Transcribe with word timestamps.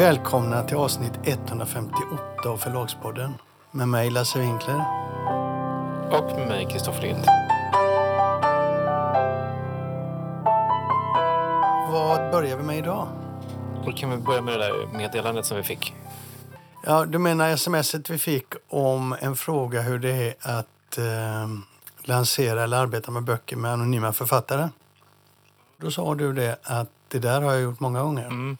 Välkomna 0.00 0.62
till 0.62 0.76
avsnitt 0.76 1.12
158 1.24 2.18
av 2.46 2.56
Förlagspodden 2.56 3.34
med 3.70 3.88
mig 3.88 4.10
Lasse 4.10 4.38
Winkler. 4.38 4.84
Och 6.10 6.38
med 6.38 6.48
mig 6.48 6.68
Kristoffer 6.70 7.02
Lind. 7.02 7.24
Vad 11.92 12.30
börjar 12.30 12.56
vi 12.56 12.62
med 12.62 12.78
idag? 12.78 13.08
Då 13.84 13.92
kan 13.92 14.10
vi 14.10 14.16
börja 14.16 14.42
med 14.42 14.54
det 14.54 14.66
där 14.66 14.98
meddelandet 14.98 15.46
som 15.46 15.56
vi 15.56 15.62
fick. 15.62 15.94
Ja, 16.86 17.04
du 17.04 17.18
menar 17.18 17.56
smset 17.56 18.10
vi 18.10 18.18
fick 18.18 18.54
om 18.68 19.16
en 19.20 19.36
fråga 19.36 19.80
hur 19.80 19.98
det 19.98 20.10
är 20.10 20.34
att 20.40 20.98
eh, 20.98 21.48
lansera 22.02 22.62
eller 22.62 22.76
arbeta 22.76 23.10
med 23.10 23.22
böcker 23.22 23.56
med 23.56 23.72
anonyma 23.72 24.12
författare. 24.12 24.68
Då 25.76 25.90
sa 25.90 26.14
du 26.14 26.32
det 26.32 26.58
att 26.62 26.90
det 27.08 27.18
där 27.18 27.40
har 27.40 27.52
jag 27.52 27.62
gjort 27.62 27.80
många 27.80 28.02
gånger. 28.02 28.26
Mm. 28.26 28.56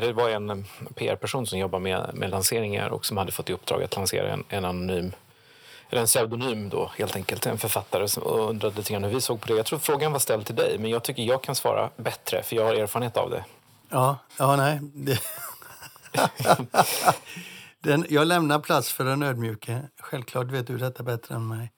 Det 0.00 0.12
var 0.12 0.30
en 0.30 0.64
PR-person 0.94 1.46
som 1.46 1.58
jobbar 1.58 1.78
med, 1.78 2.10
med 2.14 2.30
lanseringar 2.30 2.88
och 2.88 3.06
som 3.06 3.16
hade 3.16 3.32
fått 3.32 3.50
i 3.50 3.52
uppdrag 3.52 3.82
att 3.82 3.96
lansera 3.96 4.32
en, 4.32 4.44
en 4.48 4.64
anonym 4.64 5.12
eller 5.90 6.00
en 6.00 6.06
pseudonym 6.06 6.68
då 6.68 6.90
helt 6.98 7.16
enkelt, 7.16 7.46
en 7.46 7.58
författare 7.58 8.08
som 8.08 8.22
undrade 8.26 8.76
lite 8.76 8.92
grann 8.92 9.04
hur 9.04 9.10
vi 9.10 9.20
såg 9.20 9.40
på 9.40 9.46
det. 9.46 9.54
Jag 9.54 9.66
tror 9.66 9.78
frågan 9.78 10.12
var 10.12 10.18
ställd 10.18 10.46
till 10.46 10.54
dig, 10.54 10.78
men 10.78 10.90
jag 10.90 11.04
tycker 11.04 11.22
jag 11.22 11.42
kan 11.42 11.54
svara 11.54 11.90
bättre 11.96 12.42
för 12.42 12.56
jag 12.56 12.64
har 12.64 12.74
erfarenhet 12.74 13.16
av 13.16 13.30
det. 13.30 13.44
Ja, 13.88 14.18
ja 14.38 14.56
nej. 14.56 14.78
Det... 14.82 15.20
den, 17.80 18.06
jag 18.08 18.26
lämnar 18.26 18.58
plats 18.58 18.92
för 18.92 19.04
den 19.04 19.22
ödmjuke. 19.22 19.82
Självklart 19.98 20.46
vet 20.46 20.66
du 20.66 20.78
detta 20.78 21.02
bättre 21.02 21.34
än 21.34 21.48
mig. 21.48 21.72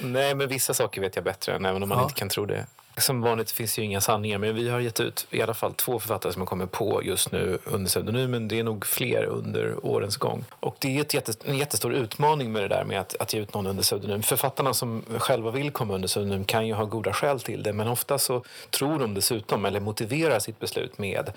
Nej, 0.00 0.34
men 0.34 0.48
vissa 0.48 0.74
saker 0.74 1.00
vet 1.00 1.16
jag 1.16 1.24
bättre 1.24 1.54
än 1.54 1.64
även 1.64 1.82
om 1.82 1.88
man 1.88 1.98
ja. 1.98 2.04
inte 2.04 2.14
kan 2.14 2.28
tro 2.28 2.46
det. 2.46 2.66
Som 2.96 3.20
vanligt 3.20 3.50
finns 3.50 3.78
ju 3.78 3.82
inga 3.82 4.00
sanningar, 4.00 4.38
men 4.38 4.54
vi 4.54 4.68
har 4.68 4.80
gett 4.80 5.00
ut 5.00 5.26
i 5.30 5.42
alla 5.42 5.54
fall 5.54 5.74
två 5.74 5.98
författare 5.98 6.32
som 6.32 6.42
har 6.42 6.46
kommit 6.46 6.70
på 6.70 7.02
just 7.04 7.32
nu 7.32 7.58
under 7.64 7.88
pseudonymen. 7.88 8.48
Det 8.48 8.58
är 8.58 8.64
nog 8.64 8.86
fler 8.86 9.24
under 9.24 9.86
årens 9.86 10.16
gång. 10.16 10.44
Och 10.60 10.76
det 10.78 10.96
är 10.96 11.00
ett 11.00 11.14
jättest 11.14 11.44
en 11.44 11.58
jättestor 11.58 11.94
utmaning 11.94 12.52
med 12.52 12.62
det 12.62 12.68
där 12.68 12.84
med 12.84 13.00
att, 13.00 13.16
att 13.20 13.34
ge 13.34 13.40
ut 13.40 13.54
någon 13.54 13.66
under 13.66 13.82
pseudonym. 13.82 14.22
Författarna 14.22 14.74
som 14.74 15.04
själva 15.18 15.50
vill 15.50 15.70
komma 15.70 15.94
under 15.94 16.08
pseudonym 16.08 16.44
kan 16.44 16.66
ju 16.66 16.74
ha 16.74 16.84
goda 16.84 17.12
skäl 17.12 17.40
till 17.40 17.62
det, 17.62 17.72
men 17.72 17.88
ofta 17.88 18.18
så 18.18 18.44
tror 18.70 18.98
de 18.98 19.14
dessutom, 19.14 19.64
eller 19.64 19.80
motiverar 19.80 20.38
sitt 20.38 20.58
beslut 20.58 20.98
med 20.98 21.32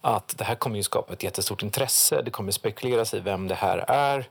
att 0.00 0.34
det 0.38 0.44
här 0.44 0.54
kommer 0.54 0.76
ju 0.76 0.82
skapa 0.82 1.12
ett 1.12 1.22
jättestort 1.22 1.62
intresse. 1.62 2.22
Det 2.22 2.30
kommer 2.30 2.52
spekuleras 2.52 3.14
i 3.14 3.20
vem 3.20 3.48
det 3.48 3.54
här 3.54 3.84
är. 3.88 4.28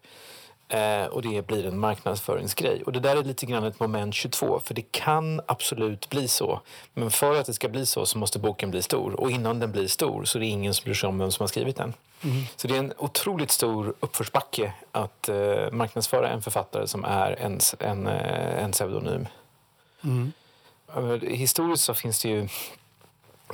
Eh, 0.69 1.05
och 1.05 1.21
det 1.21 1.47
blir 1.47 1.65
en 1.65 1.79
marknadsföringsgrej. 1.79 2.83
Och 2.83 2.91
det 2.91 2.99
där 2.99 3.15
är 3.15 3.23
lite 3.23 3.45
grann 3.45 3.63
ett 3.63 3.79
moment 3.79 4.15
22, 4.15 4.59
för 4.59 4.73
det 4.73 4.91
kan 4.91 5.41
absolut 5.45 6.09
bli 6.09 6.27
så. 6.27 6.61
Men 6.93 7.11
för 7.11 7.39
att 7.39 7.45
det 7.45 7.53
ska 7.53 7.69
bli 7.69 7.85
så 7.85 8.05
så 8.05 8.17
måste 8.17 8.39
boken 8.39 8.71
bli 8.71 8.81
stor. 8.81 9.19
Och 9.19 9.31
innan 9.31 9.59
den 9.59 9.71
blir 9.71 9.87
stor 9.87 10.25
så 10.25 10.37
är 10.37 10.39
det 10.39 10.45
ingen 10.45 10.73
som 10.73 10.83
bryr 10.83 10.93
sig 10.93 11.09
om 11.09 11.19
vem 11.19 11.31
som 11.31 11.43
har 11.43 11.47
skrivit 11.47 11.75
den. 11.75 11.93
Mm. 12.21 12.43
Så 12.55 12.67
det 12.67 12.75
är 12.75 12.79
en 12.79 12.93
otroligt 12.97 13.51
stor 13.51 13.93
uppförsbacke 13.99 14.73
att 14.91 15.29
eh, 15.29 15.71
marknadsföra 15.71 16.29
en 16.29 16.41
författare 16.41 16.87
som 16.87 17.05
är 17.05 17.31
en, 17.31 17.59
en, 17.79 18.07
eh, 18.07 18.63
en 18.63 18.71
pseudonym. 18.71 19.27
Mm. 20.03 20.31
Historiskt 21.21 21.83
så 21.83 21.93
finns 21.93 22.21
det 22.21 22.29
ju 22.29 22.47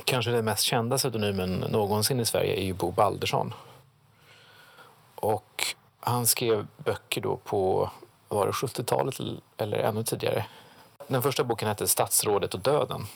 kanske 0.04 0.30
den 0.30 0.44
mest 0.44 0.62
kända 0.62 0.98
pseudonymen 0.98 1.64
någonsin 1.70 2.20
i 2.20 2.26
Sverige 2.26 2.60
är 2.60 2.64
ju 2.64 2.72
Bo 2.72 2.90
Baldersson. 2.90 3.54
Och 5.14 5.76
han 6.06 6.26
skrev 6.26 6.66
böcker 6.76 7.20
då 7.20 7.36
på 7.36 7.90
var 8.28 8.46
det 8.46 8.52
70-talet 8.52 9.20
eller 9.56 9.78
ännu 9.78 10.02
tidigare. 10.02 10.46
Den 11.08 11.22
första 11.22 11.44
boken 11.44 11.68
hette 11.68 11.88
Statsrådet 11.88 12.54
och 12.54 12.60
döden. 12.60 13.06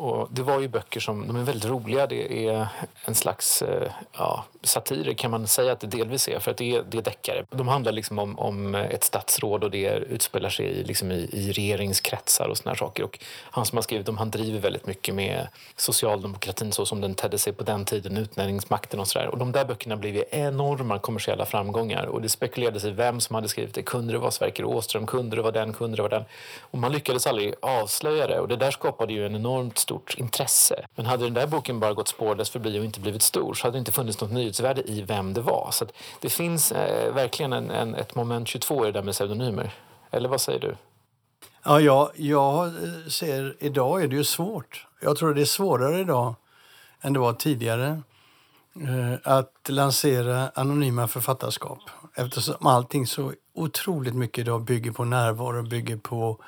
Och 0.00 0.28
det 0.30 0.42
var 0.42 0.60
ju 0.60 0.68
böcker 0.68 1.00
som 1.00 1.26
de 1.26 1.36
är 1.36 1.42
väldigt 1.42 1.70
roliga. 1.70 2.06
Det 2.06 2.48
är 2.48 2.68
en 3.04 3.14
slags 3.14 3.62
eh, 3.62 3.90
ja, 4.12 4.44
satirer 4.62 5.14
kan 5.14 5.30
man 5.30 5.46
säga 5.46 5.72
att 5.72 5.80
det 5.80 5.86
delvis 5.86 6.28
är, 6.28 6.38
för 6.38 6.50
att 6.50 6.56
det 6.56 6.76
är, 6.76 6.82
det 6.90 6.98
är 6.98 7.02
deckare. 7.02 7.44
De 7.50 7.68
handlar 7.68 7.92
liksom 7.92 8.18
om, 8.18 8.38
om 8.38 8.74
ett 8.74 9.04
statsråd 9.04 9.64
och 9.64 9.70
det 9.70 9.88
utspelar 9.88 10.48
sig 10.48 10.66
i, 10.66 10.84
liksom 10.84 11.12
i, 11.12 11.28
i 11.32 11.52
regeringskretsar 11.52 12.48
och 12.48 12.58
såna 12.58 12.74
saker. 12.74 13.02
Och 13.02 13.18
han 13.40 13.66
som 13.66 13.76
har 13.76 13.82
skrivit 13.82 14.06
dem, 14.06 14.18
han 14.18 14.30
driver 14.30 14.58
väldigt 14.58 14.86
mycket 14.86 15.14
med 15.14 15.48
socialdemokratin 15.76 16.72
så 16.72 16.86
som 16.86 17.00
den 17.00 17.14
tedde 17.14 17.38
sig 17.38 17.52
på 17.52 17.64
den 17.64 17.84
tiden, 17.84 18.16
utnämningsmakten 18.16 19.00
och 19.00 19.08
sådär. 19.08 19.28
Och 19.28 19.38
de 19.38 19.52
där 19.52 19.64
böckerna 19.64 19.96
blev 19.96 20.16
ju 20.16 20.24
enorma 20.30 20.98
kommersiella 20.98 21.46
framgångar 21.46 22.06
och 22.06 22.22
det 22.22 22.28
spekulerades 22.28 22.84
i 22.84 22.90
vem 22.90 23.20
som 23.20 23.34
hade 23.34 23.48
skrivit 23.48 23.74
det. 23.74 23.82
Kunde 23.82 24.12
det 24.12 24.18
vara 24.18 24.30
Sverker 24.30 24.64
Åström? 24.64 25.06
Kunde 25.06 25.36
det 25.36 25.42
vara 25.42 25.52
den? 25.52 25.72
Kunde 25.72 25.96
det 25.96 26.02
vara 26.02 26.18
den? 26.18 26.24
Och 26.60 26.78
man 26.78 26.92
lyckades 26.92 27.26
aldrig 27.26 27.54
avslöja 27.62 28.26
det 28.26 28.40
och 28.40 28.48
det 28.48 28.56
där 28.56 28.70
skapade 28.70 29.12
ju 29.12 29.26
en 29.26 29.34
enormt 29.34 29.78
stort 29.90 30.14
intresse. 30.14 30.86
Men 30.94 31.06
hade 31.06 31.24
den 31.24 31.34
där 31.34 31.46
boken 31.46 31.80
bara 31.80 31.94
gått 31.94 32.08
spårlöst 32.08 32.52
förbi 32.52 32.80
och 32.80 32.84
inte 32.84 33.00
blivit 33.00 33.22
stor 33.22 33.54
så 33.54 33.66
hade 33.66 33.76
det 33.76 33.78
inte 33.78 33.92
funnits 33.92 34.20
något 34.20 34.32
nyhetsvärde 34.32 34.82
i 34.90 35.02
vem 35.02 35.34
det 35.34 35.40
var. 35.40 35.70
Så 35.72 35.86
det 36.20 36.28
finns 36.28 36.72
eh, 36.72 37.14
verkligen 37.14 37.52
en, 37.52 37.70
en, 37.70 37.94
ett 37.94 38.14
moment 38.14 38.48
22 38.48 38.84
i 38.84 38.86
det 38.86 38.92
där 38.92 39.02
med 39.02 39.14
pseudonymer. 39.14 39.74
Eller 40.10 40.28
vad 40.28 40.40
säger 40.40 40.60
du? 40.60 40.76
Ja, 41.64 41.80
jag, 41.80 42.10
jag 42.14 42.72
ser 43.08 43.56
idag 43.58 44.02
är 44.02 44.08
det 44.08 44.16
ju 44.16 44.24
svårt. 44.24 44.86
Jag 45.00 45.16
tror 45.16 45.34
det 45.34 45.40
är 45.40 45.44
svårare 45.44 46.00
idag 46.00 46.34
än 47.00 47.12
det 47.12 47.18
var 47.18 47.32
tidigare 47.32 48.02
eh, 48.74 49.32
att 49.36 49.68
lansera 49.68 50.50
anonyma 50.54 51.08
författarskap 51.08 51.80
eftersom 52.14 52.66
allting 52.66 53.06
så 53.06 53.32
otroligt 53.54 54.14
mycket 54.14 54.38
idag 54.38 54.62
bygger 54.62 54.92
på 54.92 55.04
närvaro, 55.04 55.62
bygger 55.62 55.96
på 55.96 56.38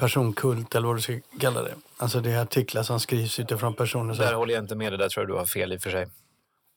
personkult 0.00 0.74
eller 0.74 0.86
vad 0.86 0.96
du 0.96 1.00
ska 1.00 1.20
kalla 1.40 1.62
det. 1.62 1.74
Alltså 1.96 2.20
det 2.20 2.30
är 2.30 2.42
artiklar 2.42 2.82
som 2.82 3.00
skrivs 3.00 3.38
utifrån 3.38 3.74
personer. 3.74 4.14
Där 4.14 4.34
håller 4.34 4.54
jag 4.54 4.64
inte 4.64 4.74
med 4.74 4.92
dig, 4.92 4.98
där 4.98 5.08
tror 5.08 5.22
jag 5.22 5.28
du 5.28 5.38
har 5.38 5.46
fel 5.46 5.72
i 5.72 5.76
och 5.76 5.82
för 5.82 5.90
sig. 5.90 6.08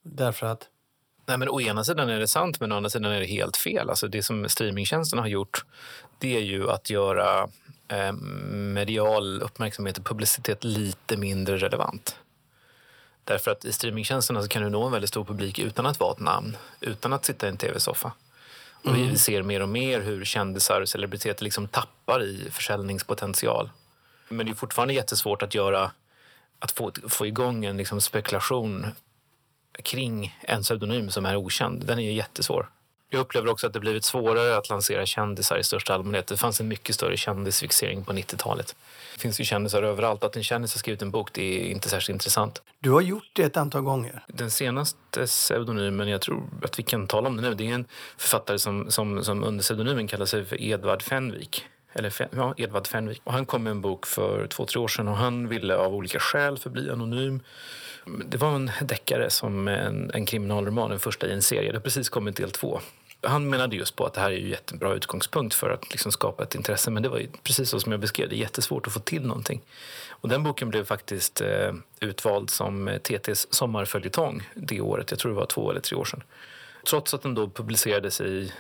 Därför 0.04 0.48
att? 0.48 0.68
Nej, 1.26 1.38
men 1.38 1.50
å 1.50 1.62
ena 1.62 1.84
sidan 1.84 2.10
är 2.10 2.20
det 2.20 2.28
sant, 2.28 2.60
men 2.60 2.72
å 2.72 2.76
andra 2.76 2.90
sidan 2.90 3.12
är 3.12 3.20
det 3.20 3.26
helt 3.26 3.58
fel. 3.58 3.90
Alltså 3.90 4.08
det 4.08 4.24
som 4.24 4.50
streamingtjänsterna 4.50 5.22
har 5.22 5.30
gjort 5.30 5.66
det 6.18 6.38
är 6.38 6.42
ju 6.42 6.70
att 6.70 6.90
göra 6.90 7.48
eh, 7.88 8.12
medial 8.52 9.42
uppmärksamhet 9.42 9.98
och 9.98 10.06
publicitet 10.06 10.64
lite 10.64 11.18
mindre 11.18 11.58
relevant. 11.58 12.20
Därför 13.24 13.52
att 13.52 13.66
i 13.66 13.74
streamingtjänsterna 13.74 14.42
så 14.42 14.48
kan 14.48 14.64
du 14.64 14.70
nå 14.70 14.86
en 14.86 14.92
väldigt 14.92 15.10
stor 15.10 15.24
publik 15.24 15.60
utan 15.60 15.86
att 15.86 16.00
vara 16.00 16.12
ett 16.12 16.20
namn, 16.20 16.58
utan 16.80 17.14
att 17.14 17.26
sitta 17.26 17.46
i 17.46 17.50
en 17.50 17.58
tv-soffa. 17.58 18.14
Och 18.84 18.96
vi 18.96 19.04
mm. 19.04 19.18
ser 19.18 19.44
mer 19.44 19.62
och 19.62 19.70
mer 19.70 20.02
hur 20.02 20.26
kändisar 20.26 20.82
och 20.82 20.90
celebriteter 20.90 21.44
liksom 21.44 21.68
tappar 21.68 22.24
i 22.24 22.48
försäljningspotential. 22.52 23.70
Men 24.30 24.46
det 24.46 24.52
är 24.52 24.56
fortfarande 24.56 24.94
jättesvårt 24.94 25.42
att 25.42 25.56
göra 25.56 25.92
att 26.60 26.72
få, 26.72 26.92
få 27.08 27.26
igång 27.26 27.66
en 27.66 27.78
liksom 27.78 28.02
spekulation 28.02 28.86
kring 29.84 30.40
en 30.42 30.62
pseudonym 30.62 31.10
som 31.10 31.26
är 31.26 31.36
okänd. 31.36 31.86
Den 31.86 32.00
är 32.00 32.12
jättesvår. 32.12 32.70
Jag 33.14 33.20
upplever 33.20 33.48
också 33.48 33.68
att 33.68 33.74
det 33.74 33.80
blivit 33.80 34.06
svårare 34.06 34.58
att 34.58 34.70
lansera 34.70 35.06
kändisar 35.06 35.58
i 35.58 35.64
största 35.64 35.94
allmänhet. 35.94 36.28
Det 36.28 36.38
fanns 36.38 36.60
en 36.60 36.68
mycket 36.68 36.96
större 36.96 37.18
kändisfixering 37.18 38.04
på 38.04 38.14
90-talet. 38.14 38.76
Det 39.14 39.20
finns 39.20 39.40
ju 39.40 39.44
kändisar 39.44 39.84
överallt. 39.84 40.24
Att 40.24 40.36
en 40.36 40.44
kändis 40.44 40.74
har 40.74 40.80
skrivit 40.80 41.02
en 41.02 41.12
bok 41.12 41.30
det 41.34 41.42
är 41.42 41.72
inte 41.72 41.90
särskilt 41.90 42.16
intressant. 42.16 42.62
Du 42.80 42.92
har 42.92 43.02
gjort 43.02 43.30
det 43.34 43.44
ett 43.44 43.58
antal 43.58 43.82
gånger. 43.82 44.24
Den 44.28 44.52
senaste 44.52 45.26
pseudonymen, 45.26 46.08
jag 46.08 46.22
tror 46.22 46.44
att 46.64 46.80
vi 46.80 46.84
kan 46.84 47.08
tala 47.08 47.30
om 47.30 47.36
det 47.36 47.42
nu, 47.42 47.54
det 47.54 47.70
är 47.70 47.74
en 47.74 47.86
författare 48.18 48.60
som, 48.60 48.92
som, 48.92 49.24
som 49.24 49.44
under 49.44 49.64
pseudonymen 49.64 50.08
kallar 50.08 50.26
sig 50.26 50.46
för 50.46 50.62
Edvard 50.62 51.02
Fenvik. 51.02 51.66
Eller 51.94 52.14
ja, 52.36 52.54
Edvard 52.58 52.88
Fenvik. 52.88 53.22
Och 53.24 53.34
han 53.34 53.46
kom 53.46 53.64
med 53.64 53.72
en 53.72 53.82
bok 53.82 54.06
för 54.06 54.48
två, 54.48 54.66
tre 54.66 54.82
år 54.82 54.88
sedan 54.88 55.08
och 55.08 55.18
han 55.18 55.48
ville 55.48 55.76
av 55.76 55.96
olika 55.96 56.20
skäl 56.20 56.58
förbli 56.58 56.90
anonym. 56.92 57.40
Det 58.26 58.38
var 58.38 58.56
en 58.56 58.72
deckare 58.82 59.30
som 59.30 59.68
en, 59.68 60.12
en 60.14 60.26
kriminalroman, 60.26 60.90
den 60.90 61.00
första 61.00 61.28
i 61.28 61.34
en 61.34 61.42
serie. 61.42 61.72
Det 61.72 61.78
har 61.78 61.84
precis 61.84 62.10
kommit 62.10 62.36
del 62.36 62.52
två 62.52 62.80
han 63.24 63.50
menade 63.50 63.76
just 63.76 63.96
på 63.96 64.06
att 64.06 64.14
det 64.14 64.22
här 64.22 64.32
är 64.32 64.38
ju 64.38 64.50
jättebra 64.50 64.94
utgångspunkt 64.94 65.56
för 65.56 65.70
att 65.70 65.92
liksom 65.92 66.12
skapa 66.12 66.44
ett 66.44 66.56
intresse. 66.56 66.92
Men 66.92 67.04
det 67.04 67.10
var 67.10 67.18
ju 67.18 67.28
precis 67.44 67.70
så 67.70 67.80
som 67.80 67.92
jag 67.92 68.02
beskrev 68.02 68.30
det, 68.30 68.36
jättesvårt 68.36 68.88
att 68.88 68.94
få 68.94 69.00
till 69.00 69.28
någonting. 69.28 69.62
Och 70.10 70.30
den 70.30 70.44
boken 70.44 70.70
blev 70.70 70.86
faktiskt 70.86 71.42
eh, 71.42 71.74
utvald 72.00 72.50
som 72.50 72.88
eh, 72.88 72.98
TTs 72.98 73.54
sommarföljetong 73.54 74.50
det 74.54 74.82
året. 74.82 75.12
Jag 75.12 75.20
tror 75.20 75.32
det 75.32 75.38
var 75.38 75.46
två 75.46 75.72
eller 75.72 75.82
tre 75.82 75.98
år 75.98 76.06
sedan. 76.06 76.24
Trots 76.88 77.14
att 77.14 77.22
den 77.22 77.36
då 77.36 77.50
publicerades 77.50 78.22
i 78.22 78.54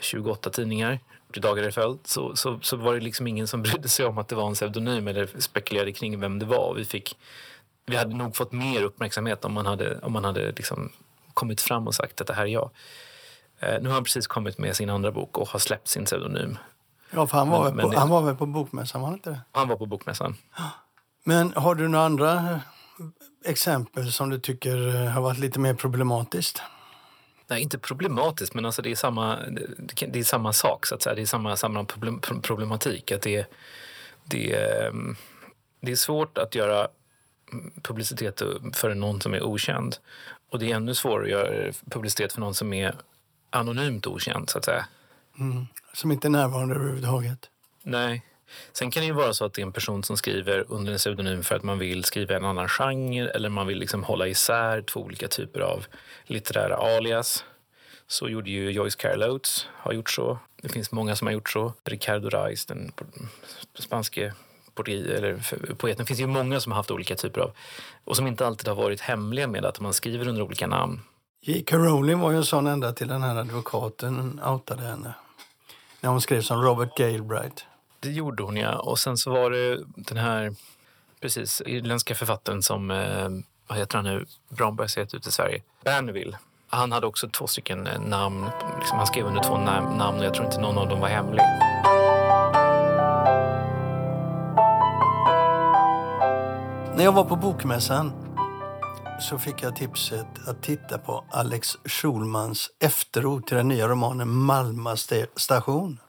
28 0.00 0.50
tidningar 0.50 0.98
dagar 1.40 1.68
i 1.68 1.72
följd 1.72 1.98
så, 2.04 2.36
så, 2.36 2.60
så, 2.62 2.76
var 2.76 2.94
det 2.94 3.00
liksom 3.00 3.26
ingen 3.26 3.48
som 3.48 3.62
brydde 3.62 3.88
sig 3.88 4.06
om 4.06 4.18
att 4.18 4.28
det 4.28 4.34
var 4.34 4.46
en 4.46 4.54
pseudonym 4.54 5.08
eller 5.08 5.28
spekulerade 5.38 5.92
kring 5.92 6.20
vem 6.20 6.38
det 6.38 6.46
var. 6.46 6.74
Vi, 6.74 6.84
fick, 6.84 7.16
vi 7.86 7.96
hade 7.96 8.16
nog 8.16 8.36
fått 8.36 8.52
mer 8.52 8.82
uppmärksamhet 8.82 9.44
om 9.44 9.52
man 9.52 9.66
hade, 9.66 9.98
om 9.98 10.12
man 10.12 10.24
hade 10.24 10.52
liksom 10.52 10.92
kommit 11.34 11.60
fram 11.60 11.86
och 11.86 11.94
sagt 11.94 12.20
att 12.20 12.26
det 12.26 12.34
här 12.34 12.42
är 12.42 12.46
jag. 12.46 12.70
Eh, 13.62 13.82
nu 13.82 13.88
har 13.88 13.94
han 13.94 14.04
precis 14.04 14.26
kommit 14.26 14.58
med 14.58 14.76
sin 14.76 14.90
andra 14.90 15.12
bok 15.12 15.38
och 15.38 15.48
har 15.48 15.58
släppt 15.58 15.88
sin 15.88 16.04
pseudonym. 16.04 16.58
Ja, 17.10 17.26
för 17.26 17.38
han 17.38 17.50
var, 17.50 17.64
men, 17.64 17.76
väl, 17.76 17.82
på, 17.82 17.88
men, 17.88 17.98
han 17.98 18.08
var 18.08 18.22
väl 18.22 18.36
på 18.36 18.46
Bokmässan? 18.46 19.00
Var 19.00 19.08
han 19.08 19.16
inte 19.16 19.30
det? 19.30 19.40
Han 19.52 19.68
var 19.68 19.76
på 19.76 19.86
Bokmässan. 19.86 20.36
Men 21.24 21.52
har 21.56 21.74
du 21.74 21.88
några 21.88 22.04
andra 22.04 22.32
eh, 22.32 22.58
exempel 23.44 24.12
som 24.12 24.30
du 24.30 24.38
tycker 24.38 24.94
eh, 24.94 25.10
har 25.10 25.22
varit 25.22 25.38
lite 25.38 25.58
mer 25.60 25.74
problematiskt? 25.74 26.62
Nej, 27.46 27.62
inte 27.62 27.78
problematiskt, 27.78 28.54
men 28.54 28.66
alltså 28.66 28.82
det, 28.82 28.90
är 28.90 28.94
samma, 28.94 29.38
det 30.08 30.18
är 30.18 30.24
samma 30.24 30.52
sak. 30.52 30.86
Så 30.86 30.94
att 30.94 31.02
säga. 31.02 31.14
Det 31.14 31.22
är 31.22 31.26
samma, 31.26 31.56
samma 31.56 31.84
problematik. 32.42 33.12
Att 33.12 33.22
det, 33.22 33.46
det, 34.24 34.56
det 35.80 35.92
är 35.92 35.96
svårt 35.96 36.38
att 36.38 36.54
göra 36.54 36.88
publicitet 37.82 38.42
för 38.72 38.94
någon 38.94 39.20
som 39.20 39.34
är 39.34 39.42
okänd. 39.42 39.96
Och 40.50 40.58
det 40.58 40.72
är 40.72 40.76
ännu 40.76 40.94
svårare 40.94 41.24
att 41.24 41.30
göra 41.30 41.72
publicitet 41.90 42.32
för 42.32 42.40
någon 42.40 42.54
som 42.54 42.72
är 42.72 42.94
anonymt 43.52 44.06
okänd, 44.06 44.50
så 44.50 44.58
att 44.58 44.64
säga. 44.64 44.86
Mm. 45.38 45.66
Som 45.92 46.12
inte 46.12 46.28
är 46.28 46.30
närvarande 46.30 46.74
överhuvudtaget. 46.74 47.50
Nej. 47.82 48.22
Sen 48.72 48.90
kan 48.90 49.00
det 49.00 49.06
ju 49.06 49.12
vara 49.12 49.34
så 49.34 49.44
att 49.44 49.54
det 49.54 49.62
är 49.62 49.66
en 49.66 49.72
person 49.72 50.02
som 50.02 50.16
skriver 50.16 50.64
under 50.68 50.92
en 50.92 50.98
pseudonym 50.98 51.42
för 51.42 51.54
att 51.54 51.62
man 51.62 51.78
vill 51.78 52.04
skriva 52.04 52.36
en 52.36 52.44
annan 52.44 52.68
genre 52.68 53.28
eller 53.28 53.48
man 53.48 53.66
vill 53.66 53.78
liksom 53.78 54.04
hålla 54.04 54.28
isär 54.28 54.82
två 54.82 55.00
olika 55.00 55.28
typer 55.28 55.60
av 55.60 55.86
litterära 56.24 56.76
alias. 56.76 57.44
Så 58.06 58.28
gjorde 58.28 58.50
ju 58.50 58.70
Joyce 58.70 58.96
Carol 58.96 59.22
Oates, 59.22 59.68
har 59.72 59.92
gjort 59.92 60.10
så. 60.10 60.38
Det 60.62 60.68
finns 60.68 60.92
många 60.92 61.16
som 61.16 61.26
har 61.26 61.32
gjort 61.32 61.50
så. 61.50 61.72
Ricardo 61.84 62.28
Reis, 62.28 62.66
den 62.66 62.92
spanske 63.78 64.32
poeten. 64.74 65.96
Det 65.96 66.04
finns 66.06 66.20
ju 66.20 66.26
många 66.26 66.60
som 66.60 66.72
har 66.72 66.76
haft 66.76 66.90
olika 66.90 67.14
typer 67.14 67.40
av 67.40 67.52
och 68.04 68.16
som 68.16 68.26
inte 68.26 68.46
alltid 68.46 68.68
har 68.68 68.74
varit 68.74 69.00
hemliga 69.00 69.46
med 69.46 69.64
att 69.64 69.80
man 69.80 69.92
skriver 69.92 70.28
under 70.28 70.42
olika 70.42 70.66
namn. 70.66 71.00
J.K. 71.44 71.76
Rowling 71.76 72.18
var 72.18 72.30
ju 72.30 72.36
en 72.36 72.44
sån 72.44 72.66
ända 72.66 72.92
till 72.92 73.08
den 73.08 73.22
här 73.22 73.36
advokaten 73.36 74.40
outade 74.44 74.82
henne. 74.82 75.14
När 76.00 76.10
hon 76.10 76.20
skrev 76.20 76.40
som 76.40 76.62
Robert 76.62 76.96
Galbraith. 76.96 77.64
Det 78.00 78.10
gjorde 78.10 78.42
hon, 78.42 78.56
ja. 78.56 78.78
Och 78.78 78.98
sen 78.98 79.16
så 79.16 79.30
var 79.30 79.50
det 79.50 79.80
den 79.96 80.18
här 80.18 80.54
precis, 81.20 81.62
irländska 81.66 82.14
författaren 82.14 82.62
som, 82.62 82.90
eh, 82.90 83.28
vad 83.66 83.78
heter 83.78 83.96
han 83.96 84.04
nu, 84.04 84.26
Brombergs 84.48 84.98
heter 84.98 85.16
ut 85.16 85.26
i 85.26 85.30
Sverige, 85.30 85.62
Berneville. 85.84 86.38
Han 86.68 86.92
hade 86.92 87.06
också 87.06 87.28
två 87.28 87.46
stycken 87.46 87.86
eh, 87.86 88.00
namn. 88.00 88.46
Liksom, 88.78 88.98
han 88.98 89.06
skrev 89.06 89.26
under 89.26 89.42
två 89.42 89.58
namn 89.58 90.18
och 90.18 90.24
jag 90.24 90.34
tror 90.34 90.46
inte 90.46 90.60
någon 90.60 90.78
av 90.78 90.88
dem 90.88 91.00
var 91.00 91.08
hemlig. 91.08 91.42
När 96.96 97.04
jag 97.04 97.12
var 97.12 97.24
på 97.24 97.36
Bokmässan 97.36 98.12
så 99.22 99.38
fick 99.38 99.62
jag 99.62 99.76
tipset 99.76 100.26
att 100.46 100.62
titta 100.62 100.98
på 100.98 101.24
Alex 101.30 101.76
Schulmans 101.84 102.70
efterord 102.78 103.46
till 103.46 103.56
den 103.56 103.68
nya 103.68 103.88
romanen 103.88 104.28
Malma 104.28 104.96
station. 105.36 106.00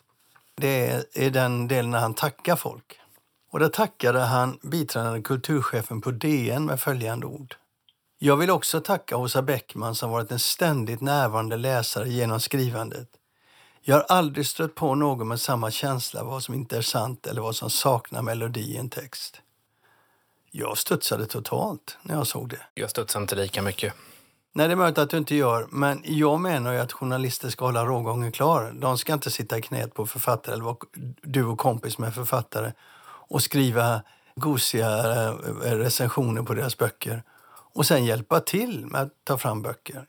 Det 0.55 1.05
är 1.13 1.29
den 1.29 1.67
delen 1.67 1.91
när 1.91 1.99
han 1.99 2.13
tackar 2.13 2.55
folk. 2.55 2.99
Och 3.51 3.59
där 3.59 3.69
tackade 3.69 4.19
han 4.19 4.59
biträdande 4.61 5.21
kulturchefen 5.21 6.01
på 6.01 6.11
DN 6.11 6.65
med 6.65 6.79
följande 6.79 7.25
ord. 7.25 7.55
Jag 8.19 8.37
vill 8.37 8.49
också 8.49 8.81
tacka 8.81 9.17
Åsa 9.17 9.41
Bäckman 9.41 9.95
som 9.95 10.11
varit 10.11 10.31
en 10.31 10.39
ständigt 10.39 11.01
närvarande 11.01 11.57
läsare 11.57 12.09
genom 12.09 12.39
skrivandet. 12.39 13.09
Jag 13.81 13.95
har 13.95 14.03
aldrig 14.03 14.47
stött 14.47 14.75
på 14.75 14.95
någon 14.95 15.27
med 15.27 15.39
samma 15.39 15.71
känsla 15.71 16.23
vad 16.23 16.43
som 16.43 16.53
inte 16.53 16.77
är 16.77 16.81
sant 16.81 17.27
eller 17.27 17.41
vad 17.41 17.55
som 17.55 17.69
saknar 17.69 18.21
melodi 18.21 18.61
i 18.61 18.77
en 18.77 18.89
text. 18.89 19.41
Jag 20.55 20.77
studsade 20.77 21.25
totalt 21.25 21.97
när 22.03 22.15
jag 22.15 22.27
såg 22.27 22.49
det. 22.49 22.59
Jag 22.73 22.89
studsade 22.89 23.23
inte 23.23 23.35
lika 23.35 23.61
mycket. 23.61 23.93
Nej, 24.53 24.67
det 24.67 24.73
är 24.73 24.75
möjligt 24.75 24.97
att 24.97 25.09
du 25.09 25.17
inte 25.17 25.35
gör. 25.35 25.67
Men 25.71 26.01
jag 26.03 26.39
menar 26.39 26.73
ju 26.73 26.79
att 26.79 26.91
journalister 26.91 27.49
ska 27.49 27.65
hålla 27.65 27.85
rågången 27.85 28.31
klar. 28.31 28.71
De 28.75 28.97
ska 28.97 29.13
inte 29.13 29.31
sitta 29.31 29.57
i 29.57 29.61
knät 29.61 29.93
på 29.93 30.05
författare 30.05 30.53
eller 30.53 30.63
vara 30.63 30.77
du 31.21 31.45
och 31.45 31.59
kompis 31.59 31.97
med 31.97 32.15
författare 32.15 32.71
och 33.05 33.43
skriva 33.43 34.01
gosiga 34.35 34.89
eh, 35.23 35.33
recensioner 35.61 36.41
på 36.43 36.53
deras 36.53 36.77
böcker 36.77 37.23
och 37.73 37.85
sen 37.85 38.05
hjälpa 38.05 38.39
till 38.39 38.85
med 38.85 39.01
att 39.01 39.13
ta 39.23 39.37
fram 39.37 39.61
böcker. 39.61 40.07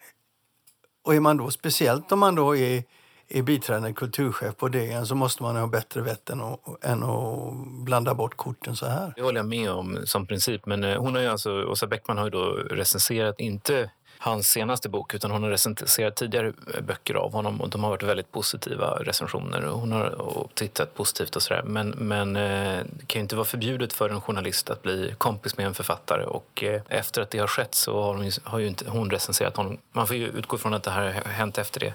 Och 1.05 1.15
är 1.15 1.21
man 1.21 1.37
då, 1.37 1.51
speciellt 1.51 2.13
om 2.13 2.19
man 2.19 2.35
då 2.35 2.57
är 2.57 2.85
är 3.29 3.43
biträdande 3.43 3.93
kulturchef 3.93 4.57
på 4.57 4.69
DN 4.69 5.07
så 5.07 5.15
måste 5.15 5.43
man 5.43 5.57
ha 5.57 5.67
bättre 5.67 6.01
vett 6.01 6.31
än 6.31 6.41
att, 6.41 6.85
än 6.85 7.03
att 7.03 7.55
blanda 7.85 8.15
bort 8.15 8.37
korten 8.37 8.77
så 8.77 8.87
här. 8.87 9.13
Det 9.17 9.23
håller 9.23 9.39
jag 9.39 9.47
med 9.47 9.71
om 9.71 9.99
som 10.05 10.27
princip. 10.27 10.67
Men 10.67 10.85
eh, 10.85 11.01
hon 11.01 11.15
har 11.15 11.23
ju 11.23 11.29
alltså, 11.29 11.65
Åsa 11.65 11.87
Bäckman 11.87 12.19
har 12.19 12.25
ju 12.25 12.31
då 12.31 12.45
recenserat, 12.71 13.41
inte 13.41 13.91
hans 14.19 14.49
senaste 14.49 14.89
bok 14.89 15.15
utan 15.15 15.31
hon 15.31 15.43
har 15.43 15.51
recenserat 15.51 16.17
tidigare 16.17 16.53
eh, 16.75 16.81
böcker 16.81 17.15
av 17.15 17.33
honom 17.33 17.61
och 17.61 17.69
de 17.69 17.85
har 17.85 17.91
varit 17.91 18.03
väldigt 18.03 18.33
positiva 18.33 18.87
recensioner. 19.01 19.63
Hon 19.63 19.93
har 19.93 20.49
tittat 20.55 20.95
positivt 20.95 21.37
och 21.37 21.43
sådär. 21.43 21.63
Men, 21.63 21.91
men 21.91 22.37
eh, 22.37 22.85
det 22.85 23.07
kan 23.07 23.19
ju 23.19 23.23
inte 23.23 23.37
vara 23.37 23.45
förbjudet 23.45 23.93
för 23.93 24.11
en 24.11 24.21
journalist 24.21 24.71
att 24.71 24.83
bli 24.83 25.15
kompis 25.19 25.57
med 25.57 25.67
en 25.67 25.75
författare 25.75 26.25
och 26.25 26.65
efter 26.89 27.23
att 27.23 27.31
det 27.31 27.39
har 27.39 27.47
skett 27.47 27.75
så 27.75 28.03
har 28.03 28.15
hon, 28.15 28.31
har 28.45 28.59
ju 28.59 28.67
inte 28.67 28.91
hon 28.91 29.11
recenserat 29.11 29.57
honom. 29.57 29.79
Man 29.93 30.07
får 30.07 30.17
ju 30.17 30.27
utgå 30.27 30.59
från 30.59 30.75
att 30.75 30.83
det 30.83 30.91
här 30.91 31.05
har 31.05 31.33
hänt 31.33 31.59
efter 31.59 31.81
det. 31.81 31.95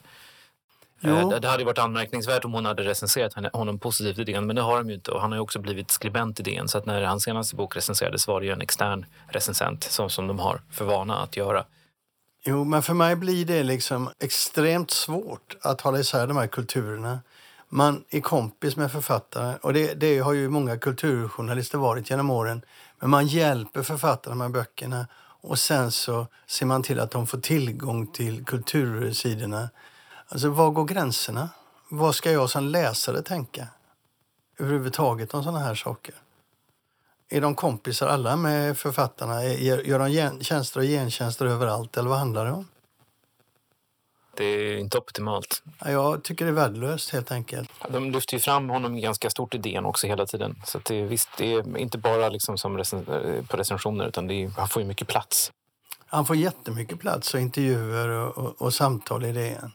Eh, 1.02 1.30
det 1.30 1.48
hade 1.48 1.64
varit 1.64 1.78
anmärkningsvärt 1.78 2.46
om 2.46 2.54
hon 2.54 2.66
hade 2.66 2.84
recenserat 2.84 3.54
honom 3.54 3.80
positivt 3.80 4.20
i 4.20 4.24
DN, 4.24 4.48
men 4.48 4.56
det 4.56 4.62
har 4.62 4.78
de 4.78 4.90
ju 4.90 4.96
inte. 4.96 5.12
Och 5.12 5.22
han 5.22 5.32
har 5.32 5.38
ju 5.38 5.42
också 5.42 5.60
blivit 5.60 5.92
skribent 5.92 6.40
i 6.40 6.44
DN, 6.44 6.68
så 6.68 6.78
att 6.78 6.86
när 6.86 7.04
hans 7.04 7.24
senaste 7.24 7.56
bok 7.56 7.76
recenserades 7.76 8.28
var 8.28 8.40
det 8.40 8.46
ju 8.46 8.54
en 8.54 8.62
extern 8.62 9.06
recensent, 9.28 9.84
som, 9.84 10.10
som 10.10 10.28
de 10.28 10.40
har 10.40 10.62
för 10.72 10.86
vana 10.86 11.18
att 11.18 11.38
göra. 11.38 11.66
Jo, 12.46 12.64
men 12.64 12.84
för 12.84 12.94
mig 12.94 13.16
blir 13.16 13.46
det 13.46 13.64
liksom 13.64 14.10
extremt 14.20 14.92
svårt 14.92 15.56
att 15.62 15.82
hålla 15.82 16.00
isär 16.00 16.28
de 16.28 16.38
här 16.38 16.48
kulturerna. 16.48 17.20
Man 17.70 18.04
är 18.10 18.22
kompis 18.22 18.76
med 18.76 18.92
författare, 18.92 19.58
och 19.62 19.74
det, 19.74 19.94
det 19.94 20.20
har 20.20 20.34
ju 20.34 20.50
många 20.50 20.78
kulturjournalister 20.78 21.78
varit 21.78 22.10
genom 22.10 22.30
åren. 22.30 22.62
Men 23.00 23.10
man 23.10 23.28
hjälper 23.28 23.84
författarna 23.84 24.36
med 24.36 24.52
böckerna 24.52 25.08
och 25.42 25.60
sen 25.60 25.92
så 25.92 26.28
ser 26.48 26.66
man 26.66 26.84
till 26.84 27.00
att 27.00 27.12
de 27.12 27.28
får 27.28 27.38
tillgång 27.38 28.08
till 28.08 28.46
kultursidorna 28.46 29.70
Alltså, 30.32 30.50
var 30.50 30.70
går 30.70 30.86
gränserna? 30.86 31.50
Vad 31.90 32.16
ska 32.16 32.32
jag 32.32 32.50
som 32.50 32.64
läsare 32.64 33.22
tänka? 33.22 33.68
Överhuvudtaget 34.58 35.34
om 35.34 35.44
sådana 35.44 35.60
här 35.60 35.76
saker. 35.76 36.16
Är 37.30 37.42
de 37.42 37.56
kompisar 37.56 38.08
alla 38.08 38.36
med 38.36 38.78
författarna? 38.78 39.46
Gör 39.46 40.00
de 40.00 40.44
tjänster 40.44 40.80
och 40.80 40.86
gentjänster 40.86 41.46
överallt 41.46 41.98
eller 41.98 42.10
vad 42.10 42.20
handlar 42.20 42.46
det 42.46 42.52
om? 42.52 42.68
Det 44.36 44.44
är 44.44 44.78
inte 44.78 44.98
optimalt. 44.98 45.64
Jag 45.86 46.24
tycker 46.24 46.46
det 46.46 46.52
är 46.52 46.54
värdelöst 46.54 47.10
helt 47.10 47.32
enkelt. 47.32 47.72
De 47.90 48.12
lyfter 48.12 48.34
ju 48.34 48.40
fram 48.40 48.70
honom 48.70 49.02
ganska 49.02 49.30
stort 49.30 49.56
i 49.56 49.58
DN 49.58 49.86
också 49.86 50.08
hela 50.08 50.26
tiden. 50.26 50.62
Så 50.66 50.80
det, 50.84 51.04
visst, 51.04 51.30
det 51.38 51.54
är 51.54 51.78
inte 51.78 51.98
bara 51.98 52.30
liksom 52.30 52.58
som 52.58 52.78
recen 52.78 53.06
på 53.50 53.58
recensioner 53.58 54.08
utan 54.08 54.28
det 54.28 54.34
är, 54.34 54.50
han 54.50 54.70
får 54.70 54.82
ju 54.82 54.88
mycket 54.88 55.08
plats. 55.08 55.52
Han 56.06 56.26
får 56.26 56.36
jättemycket 56.36 57.00
plats 57.00 57.34
och 57.34 57.40
intervjuer 57.40 58.10
och, 58.10 58.38
och, 58.38 58.62
och 58.62 58.74
samtal 58.74 59.26
i 59.26 59.32
DN. 59.32 59.72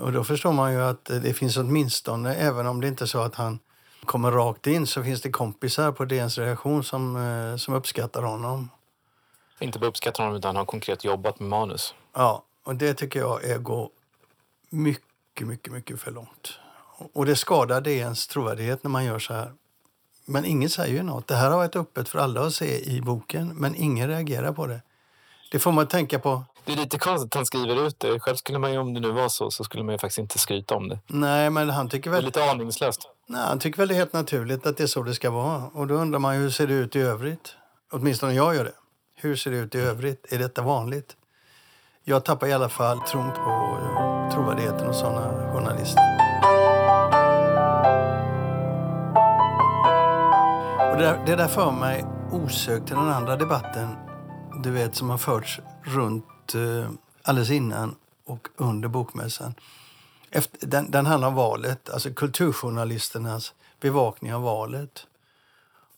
Och 0.00 0.12
då 0.12 0.24
förstår 0.24 0.52
man 0.52 0.72
ju 0.72 0.80
att 0.80 1.04
det 1.04 1.34
finns 1.34 1.56
åtminstone, 1.56 2.34
även 2.34 2.66
om 2.66 2.80
det 2.80 2.88
inte 2.88 3.04
är 3.04 3.06
så 3.06 3.20
att 3.20 3.34
han 3.34 3.58
kommer 4.04 4.30
rakt 4.30 4.66
in, 4.66 4.86
så 4.86 5.02
finns 5.02 5.22
det 5.22 5.30
kompisar 5.30 5.92
på 5.92 6.04
DNs 6.04 6.38
reaktion 6.38 6.84
som, 6.84 7.16
eh, 7.16 7.56
som 7.56 7.74
uppskattar 7.74 8.22
honom. 8.22 8.70
Inte 9.58 9.78
bara 9.78 9.86
uppskattar 9.86 10.24
honom 10.24 10.38
utan 10.38 10.56
har 10.56 10.64
konkret 10.64 11.04
jobbat 11.04 11.40
med 11.40 11.48
manus. 11.48 11.94
Ja, 12.12 12.42
och 12.64 12.76
det 12.76 12.94
tycker 12.94 13.20
jag 13.20 13.44
är 13.44 13.58
gå 13.58 13.90
mycket, 14.70 15.46
mycket, 15.46 15.72
mycket 15.72 16.00
för 16.00 16.10
långt. 16.10 16.58
Och 17.12 17.26
det 17.26 17.36
skadar 17.36 17.80
DNs 17.80 18.26
trovärdighet 18.26 18.84
när 18.84 18.90
man 18.90 19.04
gör 19.04 19.18
så 19.18 19.34
här. 19.34 19.52
Men 20.24 20.44
ingen 20.44 20.70
säger 20.70 20.94
ju 20.94 21.02
något. 21.02 21.26
Det 21.26 21.34
här 21.34 21.50
har 21.50 21.56
varit 21.56 21.76
öppet 21.76 22.08
för 22.08 22.18
alla 22.18 22.40
att 22.40 22.54
se 22.54 22.90
i 22.90 23.00
boken, 23.00 23.48
men 23.48 23.74
ingen 23.74 24.08
reagerar 24.08 24.52
på 24.52 24.66
det. 24.66 24.80
Det 25.50 25.58
får 25.58 25.72
man 25.72 25.86
tänka 25.86 26.18
på 26.18 26.44
det 26.70 26.74
är 26.74 26.84
lite 26.84 26.98
konstigt 26.98 27.26
att 27.26 27.34
han 27.34 27.46
skriver 27.46 27.86
ut 27.86 28.00
det. 28.00 28.20
Själv 28.20 28.36
skulle 28.36 28.58
man 28.58 28.72
ju, 28.72 28.78
om 28.78 28.94
det 28.94 29.00
nu 29.00 29.10
var 29.10 29.28
så, 29.28 29.50
så 29.50 29.64
skulle 29.64 29.82
man 29.82 29.94
ju 29.94 29.98
faktiskt 29.98 30.18
inte 30.18 30.38
skryta 30.38 30.74
om 30.74 30.88
det. 30.88 30.98
Nej, 31.06 31.50
men 31.50 31.70
han 31.70 31.88
tycker 31.88 32.10
väl... 32.10 32.22
Det 32.22 32.24
är 32.24 32.26
lite 32.26 32.50
aningslöst. 32.50 33.08
Nej, 33.26 33.40
han 33.40 33.58
tycker 33.58 33.78
väl 33.78 33.88
det 33.88 33.94
är 33.94 33.96
helt 33.96 34.12
naturligt 34.12 34.66
att 34.66 34.76
det 34.76 34.82
är 34.82 34.86
så 34.86 35.02
det 35.02 35.14
ska 35.14 35.30
vara. 35.30 35.62
Och 35.74 35.86
då 35.86 35.94
undrar 35.94 36.18
man 36.18 36.36
ju, 36.36 36.42
hur 36.42 36.50
ser 36.50 36.66
det 36.66 36.74
ut 36.74 36.96
i 36.96 37.00
övrigt? 37.00 37.54
Åtminstone 37.92 38.32
jag 38.32 38.54
gör 38.54 38.64
det. 38.64 38.72
Hur 39.14 39.36
ser 39.36 39.50
det 39.50 39.56
ut 39.56 39.74
i 39.74 39.78
övrigt? 39.78 40.32
Är 40.32 40.38
detta 40.38 40.62
vanligt? 40.62 41.16
Jag 42.04 42.24
tappar 42.24 42.46
i 42.46 42.52
alla 42.52 42.68
fall 42.68 43.00
tron 43.00 43.30
på 43.30 43.78
eh, 43.82 44.30
trovärdigheten 44.34 44.86
hos 44.86 44.98
sådana 44.98 45.52
journalister. 45.52 46.02
Och 50.92 50.96
det, 50.98 51.04
där, 51.04 51.22
det 51.26 51.36
där 51.36 51.48
för 51.48 51.70
mig 51.70 52.04
osökt 52.32 52.86
till 52.86 52.96
den 52.96 53.08
andra 53.08 53.36
debatten 53.36 53.96
du 54.62 54.70
vet, 54.70 54.94
som 54.94 55.10
har 55.10 55.18
förts 55.18 55.60
runt 55.82 56.24
eh, 56.54 56.90
alldeles 57.22 57.50
innan 57.50 57.96
och 58.24 58.48
under 58.56 58.88
bokmässan. 58.88 59.54
Efter, 60.30 60.66
den, 60.66 60.90
den 60.90 61.06
handlar 61.06 61.28
om 61.28 61.34
valet, 61.34 61.90
alltså 61.90 62.10
kulturjournalisternas 62.10 63.54
bevakning 63.80 64.34
av 64.34 64.42
valet. 64.42 65.06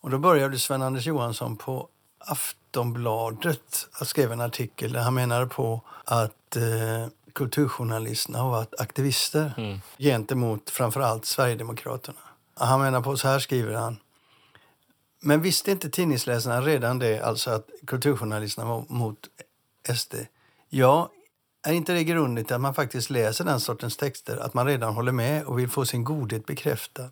Och 0.01 0.11
då 0.11 0.19
började 0.19 0.59
Sven-Anders 0.59 1.07
Johansson 1.07 1.57
på 1.57 1.89
Aftonbladet 2.19 3.89
att 3.93 4.09
skriva 4.09 4.33
en 4.33 4.41
artikel 4.41 4.93
där 4.93 5.01
han 5.01 5.15
menade 5.15 5.47
på 5.47 5.81
att 6.05 6.57
eh, 6.57 7.07
kulturjournalisterna 7.33 8.39
har 8.39 8.51
varit 8.51 8.81
aktivister 8.81 9.55
mm. 9.57 9.81
gentemot 9.99 10.71
framförallt 10.71 11.25
Sverigedemokraterna. 11.25 12.19
Han 12.55 12.81
menar 12.81 13.01
på, 13.01 13.17
så 13.17 13.29
här 13.29 13.39
skriver 13.39 13.75
han. 13.75 13.97
Men 15.21 15.43
visste 15.43 15.71
inte 15.71 15.91
tidningsläsarna 15.91 16.61
redan 16.61 16.99
det, 16.99 17.21
alltså 17.21 17.51
att 17.51 17.71
kulturjournalisterna 17.87 18.69
var 18.69 18.85
mot 18.89 19.19
SD? 19.95 20.15
Ja, 20.75 21.11
är 21.67 21.73
inte 21.73 21.93
det 21.93 22.05
grundligt 22.05 22.52
att 22.52 22.61
man 22.61 22.75
faktiskt 22.75 23.11
läser 23.11 23.45
den 23.45 23.61
sortens 23.61 23.97
texter? 23.97 24.37
Att 24.37 24.55
man 24.55 24.67
redan 24.67 24.95
håller 24.95 25.12
med 25.12 25.45
och 25.45 25.59
vill 25.59 25.69
få 25.69 25.85
sin 25.85 26.05
godhet 26.05 26.47
bekräftad? 26.47 27.11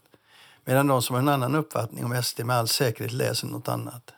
Medan 0.64 0.86
de 0.86 1.02
som 1.02 1.14
har 1.14 1.22
en 1.22 1.28
annan 1.28 1.54
uppfattning 1.54 2.04
om 2.04 2.22
SD 2.22 2.44
med 2.44 2.56
all 2.56 2.68
säkerhet 2.68 3.12
läser 3.12 3.46
något 3.46 3.68
annat. 3.68 4.10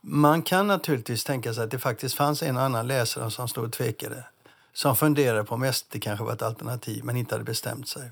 Man 0.00 0.42
kan 0.42 0.66
naturligtvis 0.66 1.24
tänka 1.24 1.54
sig 1.54 1.64
att 1.64 1.70
det 1.70 1.78
faktiskt 1.78 2.14
fanns 2.14 2.42
en 2.42 2.56
och 2.56 2.62
annan 2.62 2.86
läsare 2.86 3.30
som 3.30 3.48
stod 3.48 3.64
och 3.64 3.72
tvekade. 3.72 4.24
Som 4.72 4.96
funderade 4.96 5.44
på 5.44 5.54
om 5.54 5.72
SD 5.72 5.96
kanske 6.00 6.24
var 6.24 6.32
ett 6.32 6.42
alternativ, 6.42 7.04
men 7.04 7.16
inte 7.16 7.34
hade 7.34 7.44
bestämt 7.44 7.88
sig. 7.88 8.10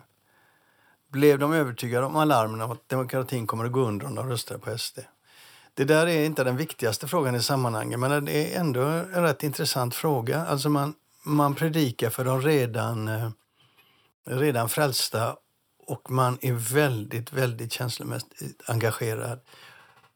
Blev 1.09 1.38
de 1.38 1.52
övertygade 1.52 2.07
om 2.07 2.16
alarmen 2.16 2.61
om 2.61 2.71
att 2.71 2.88
demokratin 2.88 3.47
kommer 3.47 3.64
att 3.64 3.73
gå 3.73 3.81
under 3.81 4.07
om 4.07 4.14
de 4.14 4.28
röstar 4.28 4.59
på 4.59 4.78
SD? 4.78 4.99
Det 5.75 5.85
där 5.85 6.07
är 6.07 6.25
inte 6.25 6.45
den 6.45 6.57
viktigaste 6.57 7.09
frågan 7.09 7.35
i 7.35 7.43
sammanhanget, 7.43 7.99
men 7.99 8.25
det 8.25 8.55
är 8.55 8.61
ändå 8.61 8.81
en 8.83 9.23
rätt 9.23 9.43
intressant 9.43 9.95
fråga. 9.95 10.47
Alltså 10.47 10.69
man, 10.69 10.95
man 11.23 11.55
predikar 11.55 12.11
för 12.11 12.25
de 12.25 12.43
redan, 12.43 13.09
eh, 13.09 13.31
redan 14.25 14.69
frälsta 14.69 15.37
och 15.87 16.11
man 16.11 16.38
är 16.41 16.52
väldigt, 16.52 17.33
väldigt 17.33 17.73
känslomässigt 17.73 18.62
engagerad. 18.67 19.41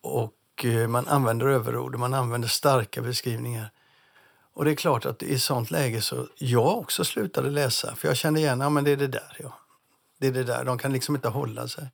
Och 0.00 0.64
eh, 0.64 0.88
man 0.88 1.08
använder 1.08 1.46
överord 1.46 1.96
man 1.96 2.14
använder 2.14 2.48
starka 2.48 3.02
beskrivningar. 3.02 3.70
Och 4.52 4.64
det 4.64 4.70
är 4.70 4.74
klart 4.74 5.06
att 5.06 5.22
i 5.22 5.38
sånt 5.38 5.70
läge 5.70 6.00
så 6.00 6.28
jag 6.34 6.78
också 6.78 7.04
slutade 7.04 7.50
läsa. 7.50 7.96
För 7.96 8.08
jag 8.08 8.16
kände 8.16 8.40
igen, 8.40 8.60
ja 8.60 8.68
men 8.68 8.84
det 8.84 8.90
är 8.90 8.96
det 8.96 9.06
där 9.06 9.36
ja. 9.38 9.58
Det 10.18 10.26
är 10.26 10.32
det 10.32 10.44
där, 10.44 10.64
de 10.64 10.78
kan 10.78 10.92
liksom 10.92 11.14
inte 11.14 11.28
hålla 11.28 11.68
sig. 11.68 11.90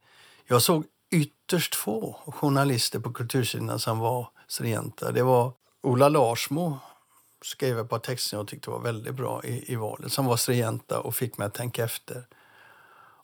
Jag 0.47 0.63
såg 0.63 0.85
ytterst 1.13 1.75
få 1.75 2.17
journalister 2.27 3.01
på 3.01 3.13
kultursidorna 3.13 3.79
som 3.79 3.99
var 3.99 4.29
stringenta. 4.49 5.13
Det 5.13 5.23
var 5.23 5.53
Ola 5.83 6.09
Larsmo 6.09 6.79
skrev 7.45 7.79
ett 7.79 7.89
par 7.89 7.99
texter 7.99 8.29
som 8.29 8.37
jag 8.37 8.49
tyckte 8.49 8.71
var 8.71 8.81
väldigt 8.81 9.15
bra 9.15 9.45
i, 9.45 9.73
i 9.73 9.77
valet, 9.77 10.13
som 10.13 10.27
var 10.27 10.37
stringenta 10.37 11.01
och 11.01 11.15
fick 11.15 11.39
mig 11.39 11.47
att 11.47 11.55
tänka 11.55 11.85
efter. 11.85 12.27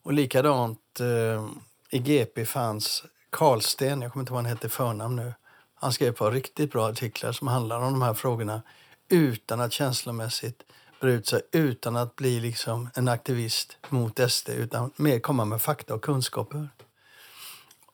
Och 0.03 0.13
likadant 0.13 1.01
eh, 1.01 1.49
i 1.91 1.99
GP 1.99 2.45
fanns 2.45 3.05
Karlsten, 3.31 4.03
jag 4.03 4.13
kommer 4.13 4.23
inte 4.23 4.31
ihåg 4.31 4.37
vad 4.37 4.45
han 4.45 4.57
hette 4.57 4.69
förnamn 4.69 5.17
nu. 5.17 5.35
Han 5.75 5.93
skrev 5.93 6.09
ett 6.09 6.19
par 6.19 6.33
riktigt 6.33 6.73
bra 6.73 6.89
artiklar 6.89 7.33
som 7.33 7.49
handlar 7.49 7.81
om 7.81 7.93
de 7.93 8.03
här 8.03 8.15
frågorna 8.15 8.63
utan 9.09 9.61
att 9.61 9.73
känslomässigt 9.73 10.63
bre 11.01 11.13
ut 11.13 11.27
sig, 11.27 11.43
utan 11.53 11.97
att 11.97 12.17
bli 12.17 12.41
liksom 12.41 12.91
en 12.95 13.09
aktivist 13.09 13.77
mot 13.89 14.31
SD, 14.33 14.49
utan 14.49 14.91
mer 14.97 15.19
komma 15.19 15.45
med 15.45 15.63
fakta 15.63 15.95
och 15.95 16.03
kunskaper. 16.03 16.69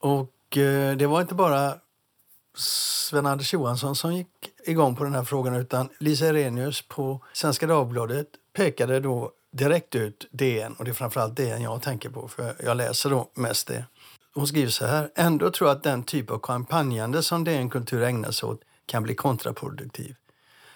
Och 0.05 0.57
eh, 0.57 0.97
det 0.97 1.07
var 1.07 1.21
inte 1.21 1.35
bara 1.35 1.75
Sven-Anders 2.57 3.53
Johansson 3.53 3.97
som 3.97 4.15
gick 4.15 4.29
igång 4.65 4.97
på 4.97 5.05
den 5.05 5.15
här 5.15 5.25
frågan 5.25 5.55
utan 5.55 5.89
Lisa 5.99 6.29
Irenius 6.29 6.83
på 6.89 7.25
Svenska 7.33 7.67
Dagbladet 7.67 8.27
pekade 8.57 9.01
då 9.01 9.33
direkt 9.53 9.95
ut 9.95 10.29
DN 10.31 10.73
och 10.73 10.85
det 10.85 10.91
är 10.91 10.93
framförallt 10.93 11.37
DN 11.37 11.63
jag 11.63 11.83
tänker 11.83 12.11
på 12.11 12.29
för 12.29 12.55
jag 12.65 12.77
läser 12.77 13.11
då 13.11 13.31
mest 13.35 13.67
det. 13.67 13.85
Hon 14.35 14.47
skriver 14.47 14.71
så 14.71 14.87
här. 14.87 15.11
Ändå 15.15 15.51
tror 15.51 15.71
jag 15.71 15.77
att 15.77 15.83
den 15.83 16.03
typ 16.03 16.31
av 16.31 16.39
kampanjande 16.39 17.23
som 17.23 17.45
DN 17.45 17.71
Kultur 17.71 18.03
ägnar 18.03 18.31
sig 18.31 18.49
åt 18.49 18.61
kan 18.87 19.03
bli 19.03 19.15
kontraproduktiv. 19.15 20.15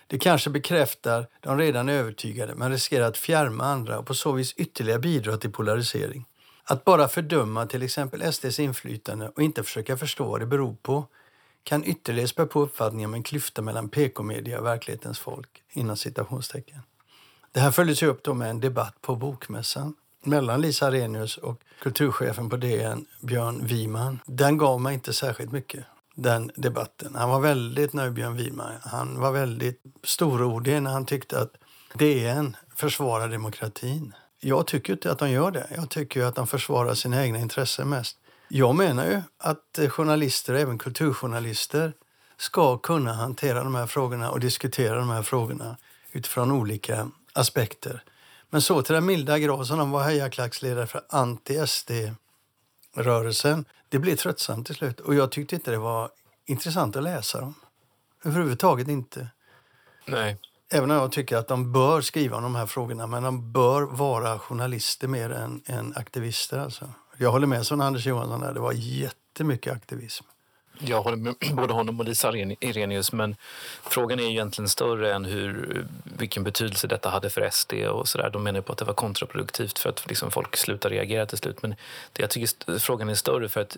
Det 0.07 0.19
kanske 0.19 0.51
bekräftar 0.51 1.27
de 1.41 1.59
redan 1.59 1.89
övertygade 1.89 2.55
men 2.55 2.71
riskerar 2.71 3.07
att 3.07 3.19
fjärma 3.19 3.65
andra 3.65 3.99
och 3.99 4.07
på 4.07 4.15
så 4.15 4.33
vis 4.33 4.53
ytterligare 4.53 5.01
bidra 5.01 5.37
till 5.37 5.53
polarisering. 5.53 6.25
Att 6.71 6.85
bara 6.85 7.09
fördöma 7.09 7.67
till 7.67 7.83
exempel 7.83 8.33
SDs 8.33 8.61
inflytande 8.61 9.29
och 9.29 9.43
inte 9.43 9.63
försöka 9.63 9.97
förstå 9.97 10.25
vad 10.25 10.41
det 10.41 10.47
beror 10.47 10.77
på 10.83 11.07
kan 11.63 11.85
ytterligare 11.85 12.29
spä 12.29 12.47
på 12.47 12.61
uppfattningen 12.61 13.11
om 13.11 13.15
en 13.15 13.23
klyfta 13.23 13.63
mellan 13.63 13.89
PK-media 13.89 14.59
och 14.59 14.67
verklighetens 14.67 15.19
folk. 15.19 15.63
Innan 15.73 15.97
citationstecken. 15.97 16.81
Det 17.53 17.61
här 17.61 17.71
följdes 17.71 18.03
upp 18.03 18.23
då 18.23 18.35
med 18.35 18.51
en 18.51 18.61
debatt 18.61 18.95
på 19.01 19.17
Bokmässan 19.17 19.95
mellan 20.25 20.61
Lisa 20.61 20.87
Arrhenius 20.87 21.37
och 21.37 21.61
kulturchefen 21.83 22.51
på 22.51 22.57
DN, 22.57 23.07
Björn 23.21 23.67
Wiman. 23.67 24.19
Den 24.27 24.59
gav 24.59 24.81
mig 24.81 24.95
inte 24.95 25.13
särskilt 25.13 25.53
mycket, 25.53 25.85
den 26.15 26.51
debatten. 26.57 27.15
Han 27.15 27.31
var 27.31 27.41
väldigt 27.41 27.93
nöjd, 27.93 28.13
Björn 28.13 28.37
Wiman. 28.37 28.73
Han 28.83 29.21
var 29.21 29.33
väldigt 29.33 29.83
storordig 30.03 30.83
när 30.83 30.91
han 30.91 31.07
tyckte 31.07 31.41
att 31.41 31.53
DN 31.95 32.57
försvarar 32.77 33.29
demokratin. 33.29 34.15
Jag 34.41 34.67
tycker 34.67 34.93
inte 34.93 35.13
att 35.13 35.19
de 35.19 35.31
gör 35.31 35.51
det. 35.51 35.67
Jag 35.77 35.91
tycker 35.91 36.25
att 36.25 36.35
de 36.35 36.47
försvarar 36.47 36.95
sina 36.95 37.25
egna 37.25 37.39
intressen 37.39 37.89
mest. 37.89 38.17
Jag 38.49 38.75
menar 38.75 39.07
ju 39.07 39.21
att 39.39 39.79
eh, 39.79 39.89
journalister, 39.89 40.55
även 40.55 40.79
kulturjournalister, 40.79 41.93
ska 42.37 42.79
kunna 42.79 43.13
hantera 43.13 43.65
de 43.65 43.75
här 43.75 43.87
frågorna 43.87 44.31
och 44.31 44.41
diskutera 44.41 44.95
de 44.95 45.11
här 45.11 45.23
frågorna 45.23 45.77
utifrån 46.13 46.53
olika 46.53 47.11
aspekter. 47.33 48.03
Men 48.51 48.63
så 48.63 48.83
till 48.83 48.95
den 48.95 49.07
milda 49.07 49.39
grad 49.39 49.67
som 49.67 49.79
de 49.79 49.91
var 49.91 50.05
hejaklacksledare 50.05 50.87
för 50.87 51.03
anti-SD-rörelsen. 51.09 53.65
Det 53.89 53.99
blev 53.99 54.17
tröttsamt 54.17 54.67
till 54.67 54.75
slut 54.75 55.01
och 55.01 55.15
jag 55.15 55.31
tyckte 55.31 55.55
inte 55.55 55.71
det 55.71 55.79
var 55.79 56.11
intressant 56.47 56.97
att 56.97 57.03
läsa 57.03 57.41
dem. 57.41 57.55
Överhuvudtaget 58.25 58.89
inte. 58.89 59.29
Nej. 60.07 60.37
Även 60.71 60.91
om 60.91 60.97
jag 60.97 61.13
tycker 61.13 61.37
att 61.37 61.49
de 61.49 61.73
bör 61.73 62.01
skriva 62.01 62.37
om 62.37 62.43
de 62.43 62.55
här 62.55 62.67
frågorna, 62.67 63.07
men 63.07 63.23
de 63.23 63.53
bör 63.53 63.83
vara 63.83 64.39
journalister 64.39 65.09
mer 65.09 65.31
än, 65.31 65.63
än 65.67 65.93
aktivister. 65.97 66.59
Alltså. 66.59 66.89
Jag 67.17 67.31
håller 67.31 67.47
med 67.47 67.67
som 67.67 67.81
Anders 67.81 68.07
Johansson, 68.07 68.41
där. 68.41 68.55
det 68.55 68.61
var 68.61 68.73
jättemycket 68.73 69.73
aktivism. 69.73 70.25
Jag 70.79 71.03
håller 71.03 71.17
med 71.17 71.35
både 71.53 71.73
honom 71.73 72.01
och 72.01 72.07
Lisa 72.07 72.33
Irenius, 72.61 73.13
men 73.13 73.37
frågan 73.83 74.21
är 74.21 74.31
egentligen 74.31 74.69
större 74.69 75.15
än 75.15 75.25
hur, 75.25 75.87
vilken 76.05 76.45
betydelse 76.45 76.87
detta 76.87 77.11
hade 77.11 77.31
för 77.31 77.51
SD. 77.51 77.73
och 77.73 78.09
så 78.09 78.19
där. 78.19 78.31
De 78.31 78.43
menar 78.43 78.61
på 78.61 78.73
att 78.73 78.79
det 78.79 78.85
var 78.85 78.95
kontraproduktivt 78.95 79.79
för 79.79 79.91
att 79.91 80.09
liksom 80.09 80.31
folk 80.31 80.57
slutar 80.57 80.91
reagera 80.91 81.27
till 81.27 81.39
slut. 81.39 81.63
Men 81.63 81.71
det, 82.13 82.23
jag 82.23 82.31
tycker 82.31 82.79
frågan 82.79 83.09
är 83.09 83.15
större 83.15 83.49
för 83.49 83.61
att 83.61 83.77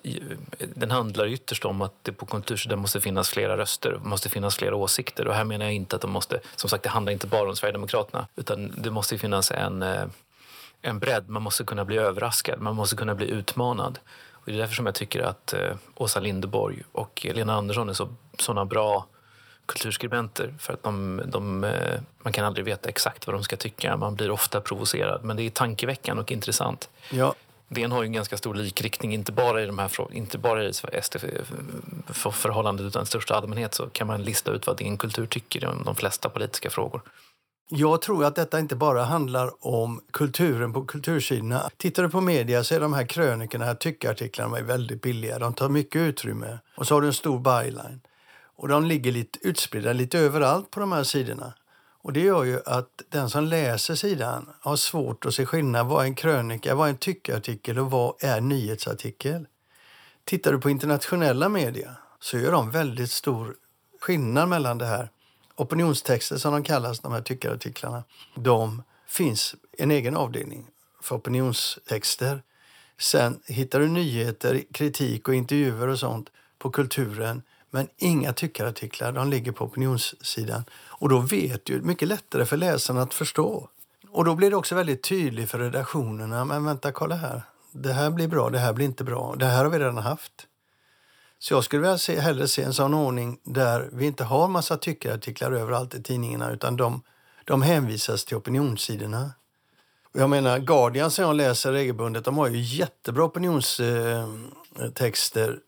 den 0.58 0.90
handlar 0.90 1.26
ytterst 1.26 1.64
om 1.64 1.82
att 1.82 1.94
det 2.02 2.12
på 2.12 2.26
kultursidan 2.26 2.78
måste 2.78 3.00
finnas 3.00 3.30
flera 3.30 3.56
röster, 3.56 4.00
måste 4.02 4.28
finnas 4.28 4.56
flera 4.56 4.76
åsikter. 4.76 5.28
Och 5.28 5.34
här 5.34 5.44
menar 5.44 5.64
jag 5.64 5.74
inte 5.74 5.96
att 5.96 6.02
de 6.02 6.10
måste, 6.10 6.40
som 6.56 6.70
sagt 6.70 6.82
det 6.82 6.90
handlar 6.90 7.12
inte 7.12 7.26
bara 7.26 7.48
om 7.48 7.56
Sverigedemokraterna, 7.56 8.26
utan 8.36 8.74
det 8.76 8.90
måste 8.90 9.18
finnas 9.18 9.50
en 9.50 9.82
eh, 9.82 10.04
en 10.82 10.98
bredd. 10.98 11.28
Man 11.28 11.42
måste 11.42 11.64
kunna 11.64 11.84
bli 11.84 11.96
överraskad, 11.96 12.60
man 12.60 12.76
måste 12.76 12.96
kunna 12.96 13.14
bli 13.14 13.30
utmanad. 13.30 13.98
Och 14.40 14.46
det 14.46 14.52
är 14.52 14.58
därför 14.58 14.74
som 14.74 14.86
jag 14.86 14.94
tycker 14.94 15.20
att 15.20 15.52
eh, 15.52 15.76
Åsa 15.94 16.20
Linderborg 16.20 16.82
och 16.92 17.26
Lena 17.34 17.54
Andersson 17.54 17.88
är 17.88 17.92
så, 17.92 18.08
såna 18.38 18.64
bra 18.64 19.06
kulturskribenter. 19.66 20.54
För 20.58 20.72
att 20.72 20.82
de, 20.82 21.22
de, 21.26 21.64
eh, 21.64 22.00
man 22.22 22.32
kan 22.32 22.44
aldrig 22.44 22.64
veta 22.64 22.88
exakt 22.88 23.26
vad 23.26 23.36
de 23.36 23.42
ska 23.42 23.56
tycka. 23.56 23.96
Man 23.96 24.14
blir 24.14 24.30
ofta 24.30 24.60
provocerad. 24.60 25.24
Men 25.24 25.36
det 25.36 25.42
är 25.42 25.50
tankeväckande 25.50 26.22
och 26.22 26.32
intressant. 26.32 26.90
Ja. 27.10 27.34
DN 27.68 27.92
har 27.92 28.02
ju 28.02 28.06
en 28.06 28.12
ganska 28.12 28.36
stor 28.36 28.54
likriktning, 28.54 29.14
inte 29.14 29.32
bara 29.32 29.62
i 29.62 29.66
de 29.66 29.78
här 29.78 29.90
inte 30.12 30.38
bara 30.38 30.64
i 30.64 30.72
SD-förhållandet 30.72 32.86
utan 32.86 33.02
i 33.02 33.06
största 33.06 33.34
allmänhet 33.34 33.74
så 33.74 33.86
kan 33.86 34.06
man 34.06 34.22
lista 34.22 34.50
ut 34.50 34.66
vad 34.66 34.76
DN 34.76 34.96
Kultur 34.96 35.26
tycker 35.26 35.66
om 35.66 35.82
de 35.84 35.94
flesta 35.94 36.28
politiska 36.28 36.70
frågor. 36.70 37.02
Jag 37.72 38.02
tror 38.02 38.24
att 38.24 38.34
detta 38.34 38.58
inte 38.58 38.76
bara 38.76 39.04
handlar 39.04 39.66
om 39.66 40.00
kulturen 40.10 40.72
på 40.72 40.84
kultursidorna. 40.84 41.70
Tittar 41.76 42.02
du 42.02 42.08
på 42.08 42.20
media 42.20 42.64
så 42.64 42.74
är 42.74 42.80
de 42.80 42.92
här 42.92 43.06
krönikorna, 43.06 43.74
tyckartiklarna 43.74 44.58
är 44.58 44.62
väldigt 44.62 45.02
billiga. 45.02 45.38
De 45.38 45.54
tar 45.54 45.68
mycket 45.68 46.00
utrymme. 46.00 46.58
Och 46.76 46.86
så 46.86 46.94
har 46.94 47.00
du 47.00 47.06
en 47.06 47.12
stor 47.12 47.38
byline. 47.38 48.00
Och 48.56 48.68
de 48.68 48.84
ligger 48.84 49.12
lite 49.12 49.38
utspridda 49.42 49.92
lite 49.92 50.18
överallt 50.18 50.70
på 50.70 50.80
de 50.80 50.92
här 50.92 51.04
sidorna. 51.04 51.52
Och 52.02 52.12
det 52.12 52.20
gör 52.20 52.44
ju 52.44 52.60
att 52.66 53.02
den 53.08 53.30
som 53.30 53.44
läser 53.44 53.94
sidan 53.94 54.50
har 54.60 54.76
svårt 54.76 55.26
att 55.26 55.34
se 55.34 55.46
skillnad. 55.46 55.86
Vad 55.86 56.02
är 56.02 56.06
en 56.06 56.14
krönika, 56.14 56.74
vad 56.74 56.86
är 56.86 56.90
en 56.90 56.98
tyckartikel 56.98 57.78
och 57.78 57.90
vad 57.90 58.14
är 58.20 58.38
en 58.38 58.48
nyhetsartikel? 58.48 59.46
Tittar 60.24 60.52
du 60.52 60.60
på 60.60 60.70
internationella 60.70 61.48
media 61.48 61.96
så 62.20 62.38
gör 62.38 62.52
de 62.52 62.70
väldigt 62.70 63.10
stor 63.10 63.54
skillnad 64.00 64.48
mellan 64.48 64.78
det 64.78 64.86
här 64.86 65.10
opinionstexter 65.60 66.36
som 66.36 66.52
de 66.52 66.62
kallas, 66.62 67.00
de 67.00 67.12
här 67.12 67.22
tyckarartiklarna, 67.22 68.04
de 68.34 68.82
finns 69.08 69.54
en 69.78 69.90
egen 69.90 70.16
avdelning 70.16 70.66
för 71.02 71.16
opinionstexter. 71.16 72.42
Sen 72.98 73.40
hittar 73.46 73.80
du 73.80 73.88
nyheter, 73.88 74.62
kritik 74.72 75.28
och 75.28 75.34
intervjuer 75.34 75.88
och 75.88 75.98
sånt 75.98 76.28
på 76.58 76.70
kulturen 76.70 77.42
men 77.70 77.88
inga 77.96 78.32
tyckarartiklar, 78.32 79.12
de 79.12 79.30
ligger 79.30 79.52
på 79.52 79.64
opinionssidan. 79.64 80.64
Och 80.86 81.08
då 81.08 81.18
vet 81.18 81.64
du, 81.64 81.80
mycket 81.80 82.08
lättare 82.08 82.46
för 82.46 82.56
läsaren 82.56 83.00
att 83.00 83.14
förstå. 83.14 83.68
Och 84.08 84.24
då 84.24 84.34
blir 84.34 84.50
det 84.50 84.56
också 84.56 84.74
väldigt 84.74 85.02
tydligt 85.02 85.50
för 85.50 85.58
redaktionerna, 85.58 86.44
men 86.44 86.64
vänta, 86.64 86.92
kolla 86.92 87.14
här. 87.14 87.42
Det 87.72 87.92
här 87.92 88.10
blir 88.10 88.28
bra, 88.28 88.50
det 88.50 88.58
här 88.58 88.72
blir 88.72 88.86
inte 88.86 89.04
bra. 89.04 89.34
Det 89.38 89.46
här 89.46 89.64
har 89.64 89.70
vi 89.70 89.78
redan 89.78 89.96
haft. 89.98 90.46
Så 91.42 91.54
jag 91.54 91.64
skulle 91.64 91.82
vilja 91.82 91.98
se, 91.98 92.20
hellre 92.20 92.48
se 92.48 92.62
en 92.62 92.74
sån 92.74 92.94
ordning 92.94 93.40
där 93.44 93.90
vi 93.92 94.06
inte 94.06 94.24
har 94.24 94.48
massa 94.48 94.76
tyckarartiklar 94.76 95.52
överallt 95.52 95.94
i 95.94 96.02
tidningarna 96.02 96.50
utan 96.50 96.76
de, 96.76 97.02
de 97.44 97.62
hänvisas 97.62 98.24
till 98.24 98.36
opinionssidorna. 98.36 99.30
Jag 100.12 100.30
menar, 100.30 100.58
Guardian 100.58 101.10
som 101.10 101.24
jag 101.24 101.36
läser 101.36 101.72
regelbundet, 101.72 102.24
de 102.24 102.38
har 102.38 102.48
ju 102.48 102.60
jättebra 102.60 103.24
opinionstexter 103.24 105.58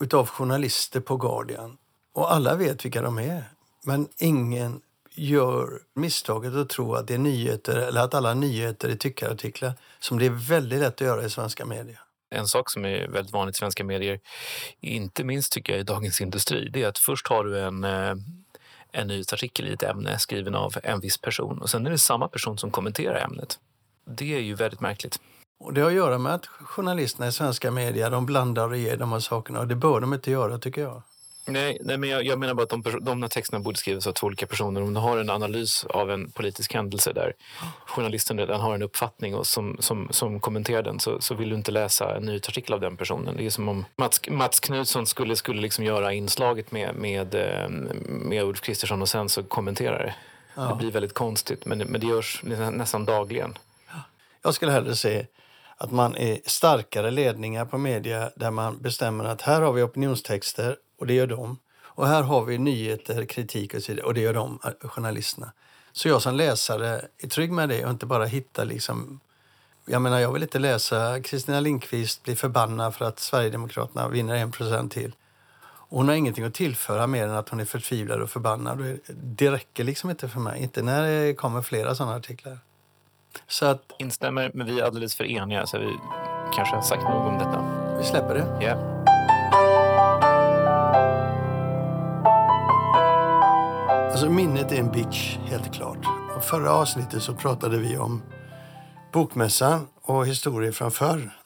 utav 0.00 0.26
journalister 0.26 1.00
på 1.00 1.16
Guardian. 1.16 1.76
Och 2.12 2.32
alla 2.32 2.56
vet 2.56 2.84
vilka 2.84 3.02
de 3.02 3.18
är. 3.18 3.44
Men 3.84 4.08
ingen 4.18 4.80
gör 5.14 5.80
misstaget 5.94 6.54
att 6.54 6.68
tro 6.68 6.94
att 6.94 7.06
det 7.06 7.14
är 7.14 7.18
nyheter 7.18 7.76
eller 7.76 8.00
att 8.00 8.14
alla 8.14 8.34
nyheter 8.34 8.88
är 8.88 8.96
tyckarartiklar 8.96 9.72
som 10.00 10.18
det 10.18 10.26
är 10.26 10.48
väldigt 10.48 10.80
lätt 10.80 10.94
att 10.94 11.00
göra 11.00 11.24
i 11.24 11.30
svenska 11.30 11.66
medier. 11.66 12.00
En 12.32 12.46
sak 12.46 12.70
som 12.70 12.84
är 12.84 13.08
väldigt 13.08 13.32
vanligt 13.32 13.56
i 13.56 13.58
svenska 13.58 13.84
medier, 13.84 14.20
inte 14.80 15.24
minst 15.24 15.52
tycker 15.52 15.72
jag 15.72 15.80
i 15.80 15.84
Dagens 15.84 16.20
Industri, 16.20 16.68
det 16.68 16.82
är 16.82 16.88
att 16.88 16.98
först 16.98 17.28
har 17.28 17.44
du 17.44 17.60
en 17.60 17.84
eh, 17.84 18.14
en 18.92 19.06
nyhetsartikel 19.06 19.68
i 19.68 19.72
ett 19.72 19.82
ämne 19.82 20.18
skriven 20.18 20.54
av 20.54 20.74
en 20.82 21.00
viss 21.00 21.18
person 21.18 21.58
och 21.58 21.70
sen 21.70 21.86
är 21.86 21.90
det 21.90 21.98
samma 21.98 22.28
person 22.28 22.58
som 22.58 22.70
kommenterar 22.70 23.24
ämnet. 23.24 23.58
Det 24.04 24.34
är 24.34 24.40
ju 24.40 24.54
väldigt 24.54 24.80
märkligt. 24.80 25.20
Och 25.60 25.74
det 25.74 25.80
har 25.80 25.88
att 25.88 25.94
göra 25.94 26.18
med 26.18 26.34
att 26.34 26.46
journalisterna 26.46 27.28
i 27.28 27.32
svenska 27.32 27.70
medier 27.70 28.10
de 28.10 28.26
blandar 28.26 28.68
och 28.68 28.76
ger 28.76 28.96
de 28.96 29.12
här 29.12 29.20
sakerna 29.20 29.60
och 29.60 29.68
det 29.68 29.74
bör 29.74 30.00
de 30.00 30.14
inte 30.14 30.30
göra 30.30 30.58
tycker 30.58 30.82
jag. 30.82 31.02
Nej, 31.44 31.78
nej 31.80 31.98
men 31.98 32.10
jag, 32.10 32.26
jag, 32.26 32.38
menar 32.38 32.54
bara 32.54 32.62
att 32.62 32.68
de, 32.68 32.82
de 33.02 33.28
texterna 33.28 33.60
borde 33.60 33.78
skrivas 33.78 34.06
av 34.06 34.12
två 34.12 34.26
olika 34.26 34.46
personer. 34.46 34.82
Om 34.82 34.94
du 34.94 35.00
har 35.00 35.18
en 35.18 35.30
analys 35.30 35.84
av 35.84 36.10
en 36.10 36.30
politisk 36.30 36.74
händelse 36.74 37.12
där 37.12 37.32
journalisten 37.86 38.38
redan 38.38 38.60
har 38.60 38.74
en 38.74 38.82
uppfattning 38.82 39.34
och 39.34 39.46
som, 39.46 39.76
som, 39.80 40.08
som 40.10 40.40
kommenterar 40.40 40.82
den 40.82 41.00
så, 41.00 41.20
så 41.20 41.34
vill 41.34 41.48
du 41.48 41.54
inte 41.54 41.70
läsa 41.70 42.16
en 42.16 42.22
nyhetsartikel 42.22 42.74
av 42.74 42.80
den 42.80 42.96
personen. 42.96 43.36
Det 43.36 43.46
är 43.46 43.50
som 43.50 43.68
om 43.68 43.84
Mats, 43.96 44.20
Mats 44.28 44.60
Knutsson 44.60 45.06
skulle, 45.06 45.36
skulle 45.36 45.62
liksom 45.62 45.84
göra 45.84 46.12
inslaget 46.12 46.72
med, 46.72 46.94
med, 46.94 47.34
eh, 47.34 47.68
med 48.08 48.44
Ulf 48.44 48.60
Kristersson 48.60 49.02
och 49.02 49.08
sen 49.08 49.28
så 49.28 49.42
kommentera 49.42 49.98
det. 49.98 50.14
Ja. 50.54 50.62
Det 50.62 50.74
blir 50.74 50.90
väldigt 50.90 51.14
konstigt, 51.14 51.66
men, 51.66 51.78
men 51.78 52.00
det 52.00 52.06
görs 52.06 52.40
nästan 52.72 53.04
dagligen. 53.04 53.58
Jag 54.42 54.54
skulle 54.54 54.72
hellre 54.72 54.96
se 54.96 55.26
att 55.76 55.90
man 55.90 56.16
är 56.16 56.38
starkare 56.44 57.10
ledningar 57.10 57.64
på 57.64 57.78
media 57.78 58.30
där 58.36 58.50
man 58.50 58.82
bestämmer 58.82 59.24
att 59.24 59.42
här 59.42 59.60
har 59.60 59.72
vi 59.72 59.82
opinionstexter 59.82 60.76
och 61.02 61.08
det 61.08 61.14
gör 61.14 61.26
de. 61.26 61.58
Och 61.84 62.06
här 62.06 62.22
har 62.22 62.44
vi 62.44 62.58
nyheter, 62.58 63.24
kritik 63.24 63.74
och 63.74 63.82
så 63.82 63.92
vidare, 63.92 64.06
och 64.06 64.14
det 64.14 64.20
gör 64.20 64.34
de, 64.34 64.58
eh, 64.64 64.88
journalisterna. 64.88 65.52
Så 65.92 66.08
jag 66.08 66.22
som 66.22 66.34
läsare 66.34 67.04
är 67.18 67.28
trygg 67.28 67.52
med 67.52 67.68
det 67.68 67.84
och 67.84 67.90
inte 67.90 68.06
bara 68.06 68.24
hittar 68.24 68.64
liksom... 68.64 69.20
Jag 69.86 70.02
menar, 70.02 70.18
jag 70.18 70.32
vill 70.32 70.42
inte 70.42 70.58
läsa 70.58 71.20
Kristina 71.20 71.60
Linkvist 71.60 72.22
bli 72.22 72.36
förbannad 72.36 72.94
för 72.94 73.04
att 73.04 73.18
Sverigedemokraterna 73.18 74.08
vinner 74.08 74.34
en 74.34 74.52
procent 74.52 74.92
till. 74.92 75.14
Och 75.64 75.98
hon 75.98 76.08
har 76.08 76.14
ingenting 76.14 76.44
att 76.44 76.54
tillföra 76.54 77.06
mer 77.06 77.24
än 77.24 77.36
att 77.36 77.48
hon 77.48 77.60
är 77.60 77.64
förtvivlad 77.64 78.22
och 78.22 78.30
förbannad. 78.30 78.98
Det 79.14 79.50
räcker 79.50 79.84
liksom 79.84 80.10
inte 80.10 80.28
för 80.28 80.40
mig, 80.40 80.62
inte 80.62 80.82
när 80.82 81.02
det 81.02 81.34
kommer 81.34 81.62
flera 81.62 81.94
sådana 81.94 82.16
artiklar. 82.16 82.58
Så 83.46 83.66
att, 83.66 83.92
Instämmer, 83.98 84.50
men 84.54 84.66
vi 84.66 84.80
är 84.80 84.84
alldeles 84.84 85.14
för 85.14 85.24
eniga 85.24 85.66
så 85.66 85.78
vi 85.78 85.96
kanske 86.54 86.74
har 86.74 86.82
sagt 86.82 87.02
nog 87.02 87.26
om 87.26 87.38
detta. 87.38 87.64
Vi 87.98 88.04
släpper 88.04 88.34
det. 88.34 88.64
Yeah. 88.64 89.11
Alltså 94.22 94.34
minnet 94.34 94.72
är 94.72 94.76
en 94.76 94.92
bitch, 94.92 95.36
helt 95.36 95.74
klart. 95.74 96.06
Och 96.36 96.44
förra 96.44 96.72
avsnittet 96.72 97.22
så 97.22 97.34
pratade 97.34 97.78
vi 97.78 97.96
om 97.96 98.22
Bokmässan 99.12 99.88
och 100.02 100.26
historier 100.26 100.72
från 100.72 100.90
förr. 100.90 101.36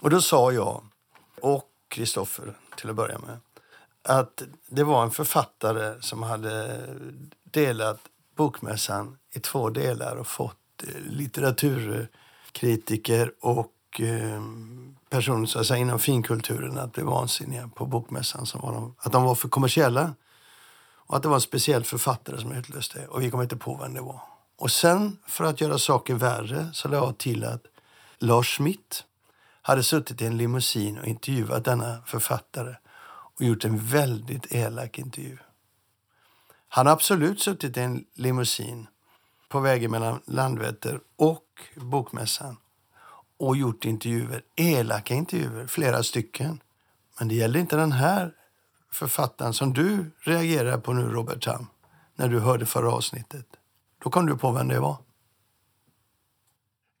Och 0.00 0.10
då 0.10 0.20
sa 0.20 0.52
jag, 0.52 0.82
och 1.40 1.68
Kristoffer 1.88 2.54
till 2.76 2.90
att 2.90 2.96
börja 2.96 3.18
med, 3.18 3.38
att 4.02 4.42
det 4.68 4.84
var 4.84 5.02
en 5.02 5.10
författare 5.10 6.02
som 6.02 6.22
hade 6.22 6.80
delat 7.42 8.00
Bokmässan 8.36 9.16
i 9.34 9.40
två 9.40 9.70
delar 9.70 10.16
och 10.16 10.26
fått 10.26 10.82
eh, 10.82 10.88
litteraturkritiker 11.10 13.32
och 13.40 13.72
ehm, 13.98 14.96
personer 15.10 15.46
så 15.46 15.60
att 15.60 15.66
säga, 15.66 15.78
inom 15.78 15.98
finkulturen 15.98 16.78
att 16.78 16.92
bli 16.92 17.02
vansinniga 17.02 17.70
på 17.74 17.86
Bokmässan. 17.86 18.46
Som 18.46 18.60
var 18.60 18.72
de, 18.72 18.94
att 18.98 19.12
de 19.12 19.24
var 19.24 19.34
för 19.34 19.48
kommersiella. 19.48 20.14
Och 21.06 21.16
att 21.16 21.22
det 21.22 21.28
var 21.28 21.34
en 21.34 21.40
speciell 21.40 21.84
författare 21.84 22.40
som 22.40 22.52
utlöste 22.52 23.00
det. 23.00 23.06
Och 23.06 23.22
vi 23.22 23.30
kom 23.30 23.42
inte 23.42 23.56
på 23.56 23.76
vem 23.76 23.94
det 23.94 24.00
var. 24.00 24.20
Och 24.56 24.70
sen, 24.70 25.18
för 25.26 25.44
att 25.44 25.60
göra 25.60 25.78
saken 25.78 26.18
värre, 26.18 26.70
så 26.72 26.88
lade 26.88 27.06
jag 27.06 27.18
till 27.18 27.44
att 27.44 27.62
Lars 28.18 28.56
Schmidt 28.56 29.04
hade 29.62 29.82
suttit 29.82 30.22
i 30.22 30.26
en 30.26 30.36
limousin 30.36 30.98
och 30.98 31.06
intervjuat 31.06 31.64
denna 31.64 32.02
författare 32.06 32.74
och 33.36 33.44
gjort 33.44 33.64
en 33.64 33.78
väldigt 33.78 34.52
elak 34.52 34.98
intervju. 34.98 35.38
Han 36.68 36.86
har 36.86 36.92
absolut 36.92 37.40
suttit 37.40 37.76
i 37.76 37.80
en 37.80 38.04
limousin 38.14 38.86
på 39.48 39.60
vägen 39.60 39.90
mellan 39.90 40.20
Landvetter 40.26 41.00
och 41.16 41.44
Bokmässan 41.74 42.56
och 43.36 43.56
gjort 43.56 43.84
intervjuer, 43.84 44.42
elaka 44.56 45.14
intervjuer, 45.14 45.66
flera 45.66 46.02
stycken. 46.02 46.60
Men 47.18 47.28
det 47.28 47.34
gäller 47.34 47.60
inte 47.60 47.76
den 47.76 47.92
här 47.92 48.32
författaren 48.94 49.54
som 49.54 49.72
du 49.72 50.10
reagerar 50.20 50.78
på 50.78 50.92
nu, 50.92 51.02
Robert 51.02 51.44
Tam, 51.44 51.66
när 52.16 52.28
du 52.28 52.40
hörde 52.40 52.66
förra 52.66 52.92
avsnittet. 52.92 53.46
Då 54.04 54.10
kom 54.10 54.26
du 54.26 54.36
på 54.36 54.52
vem 54.52 54.68
det 54.68 54.80
var. 54.80 54.96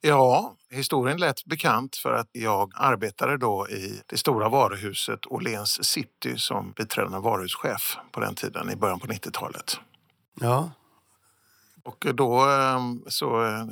Ja, 0.00 0.54
historien 0.70 1.16
lät 1.16 1.44
bekant 1.44 1.96
för 1.96 2.12
att 2.12 2.28
jag 2.32 2.72
arbetade 2.74 3.36
då 3.36 3.68
i 3.68 4.00
det 4.06 4.16
stora 4.16 4.48
varuhuset 4.48 5.26
Åhléns 5.26 5.84
City 5.84 6.38
som 6.38 6.72
biträdande 6.72 7.18
varuhuschef 7.18 7.96
på 8.12 8.20
den 8.20 8.34
tiden 8.34 8.70
i 8.70 8.76
början 8.76 9.00
på 9.00 9.06
90-talet. 9.06 9.80
Ja. 10.40 10.70
Och 11.84 12.06
då 12.14 12.40
ehm, 12.40 13.04
så 13.06 13.44
eh, 13.44 13.64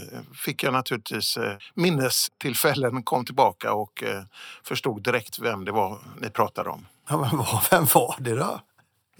fick 0.45 0.63
jag 0.63 0.73
naturligtvis 0.73 1.37
eh, 1.37 1.57
minnestillfällen, 1.75 3.03
kom 3.03 3.25
tillbaka 3.25 3.73
och 3.73 4.03
eh, 4.03 4.23
förstod 4.65 5.03
direkt 5.03 5.39
vem 5.39 5.65
det 5.65 5.73
var 5.73 5.99
ni 6.21 6.31
pratade 6.31 6.71
om. 6.71 6.87
Ja, 7.09 7.17
men 7.17 7.45
vem 7.71 7.87
var 7.95 8.17
det 8.19 8.35
då? 8.35 8.61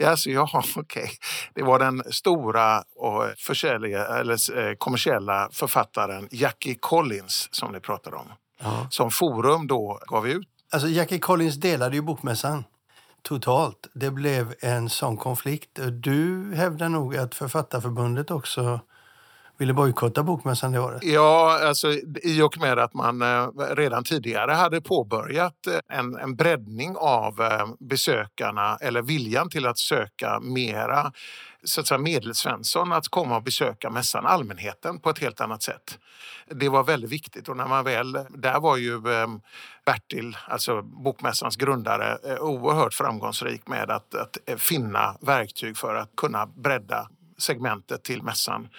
Alltså, 0.03 0.29
ja, 0.29 0.49
okej. 0.75 1.03
Okay. 1.03 1.09
Det 1.53 1.63
var 1.63 1.79
den 1.79 2.03
stora 2.11 2.83
och 2.95 3.23
eller, 3.63 4.69
eh, 4.69 4.75
kommersiella 4.75 5.49
författaren 5.51 6.27
Jackie 6.31 6.75
Collins 6.75 7.49
som 7.51 7.71
ni 7.71 7.79
pratade 7.79 8.15
om. 8.15 8.27
Ja. 8.59 8.87
Som 8.89 9.11
Forum 9.11 9.67
då 9.67 9.99
gav 10.07 10.27
ut. 10.27 10.47
Alltså 10.71 10.87
Jackie 10.87 11.19
Collins 11.19 11.55
delade 11.55 11.95
ju 11.95 12.01
bokmässan 12.01 12.63
totalt. 13.21 13.87
Det 13.93 14.11
blev 14.11 14.53
en 14.59 14.89
sån 14.89 15.17
konflikt. 15.17 15.79
Du 15.91 16.53
hävdar 16.55 16.89
nog 16.89 17.17
att 17.17 17.35
Författarförbundet 17.35 18.31
också 18.31 18.79
ville 19.57 19.73
bojkotta 19.73 20.23
Bokmässan 20.23 20.71
det 20.71 20.79
året? 20.79 21.03
Ja, 21.03 21.59
alltså, 21.67 21.91
i 22.23 22.41
och 22.41 22.57
med 22.59 22.79
att 22.79 22.93
man 22.93 23.21
eh, 23.21 23.47
redan 23.75 24.03
tidigare 24.03 24.51
hade 24.51 24.81
påbörjat 24.81 25.67
eh, 25.67 25.97
en, 25.99 26.15
en 26.15 26.35
breddning 26.35 26.95
av 26.97 27.41
eh, 27.41 27.67
besökarna 27.79 28.77
eller 28.81 29.01
viljan 29.01 29.49
till 29.49 29.65
att 29.65 29.77
söka 29.77 30.39
mera 30.39 31.11
så 31.63 31.81
att 31.81 31.87
säga 31.87 31.97
medelsvensson 31.97 32.91
att 32.91 33.07
komma 33.07 33.35
och 33.35 33.43
besöka 33.43 33.89
mässan, 33.89 34.25
allmänheten, 34.25 34.99
på 34.99 35.09
ett 35.09 35.19
helt 35.19 35.41
annat 35.41 35.63
sätt. 35.63 35.99
Det 36.49 36.69
var 36.69 36.83
väldigt 36.83 37.09
viktigt 37.09 37.49
och 37.49 37.57
när 37.57 37.67
man 37.67 37.83
väl, 37.83 38.13
där 38.29 38.59
var 38.59 38.77
ju 38.77 38.93
eh, 38.93 39.27
Bertil, 39.85 40.37
alltså 40.47 40.81
bokmässans 40.81 41.55
grundare, 41.55 42.17
eh, 42.23 42.39
oerhört 42.39 42.93
framgångsrik 42.93 43.67
med 43.67 43.91
att, 43.91 44.15
att 44.15 44.37
finna 44.61 45.17
verktyg 45.21 45.77
för 45.77 45.95
att 45.95 46.15
kunna 46.17 46.45
bredda 46.45 47.07
segmentet 47.43 48.03
till 48.03 48.23
mässan 48.23 48.69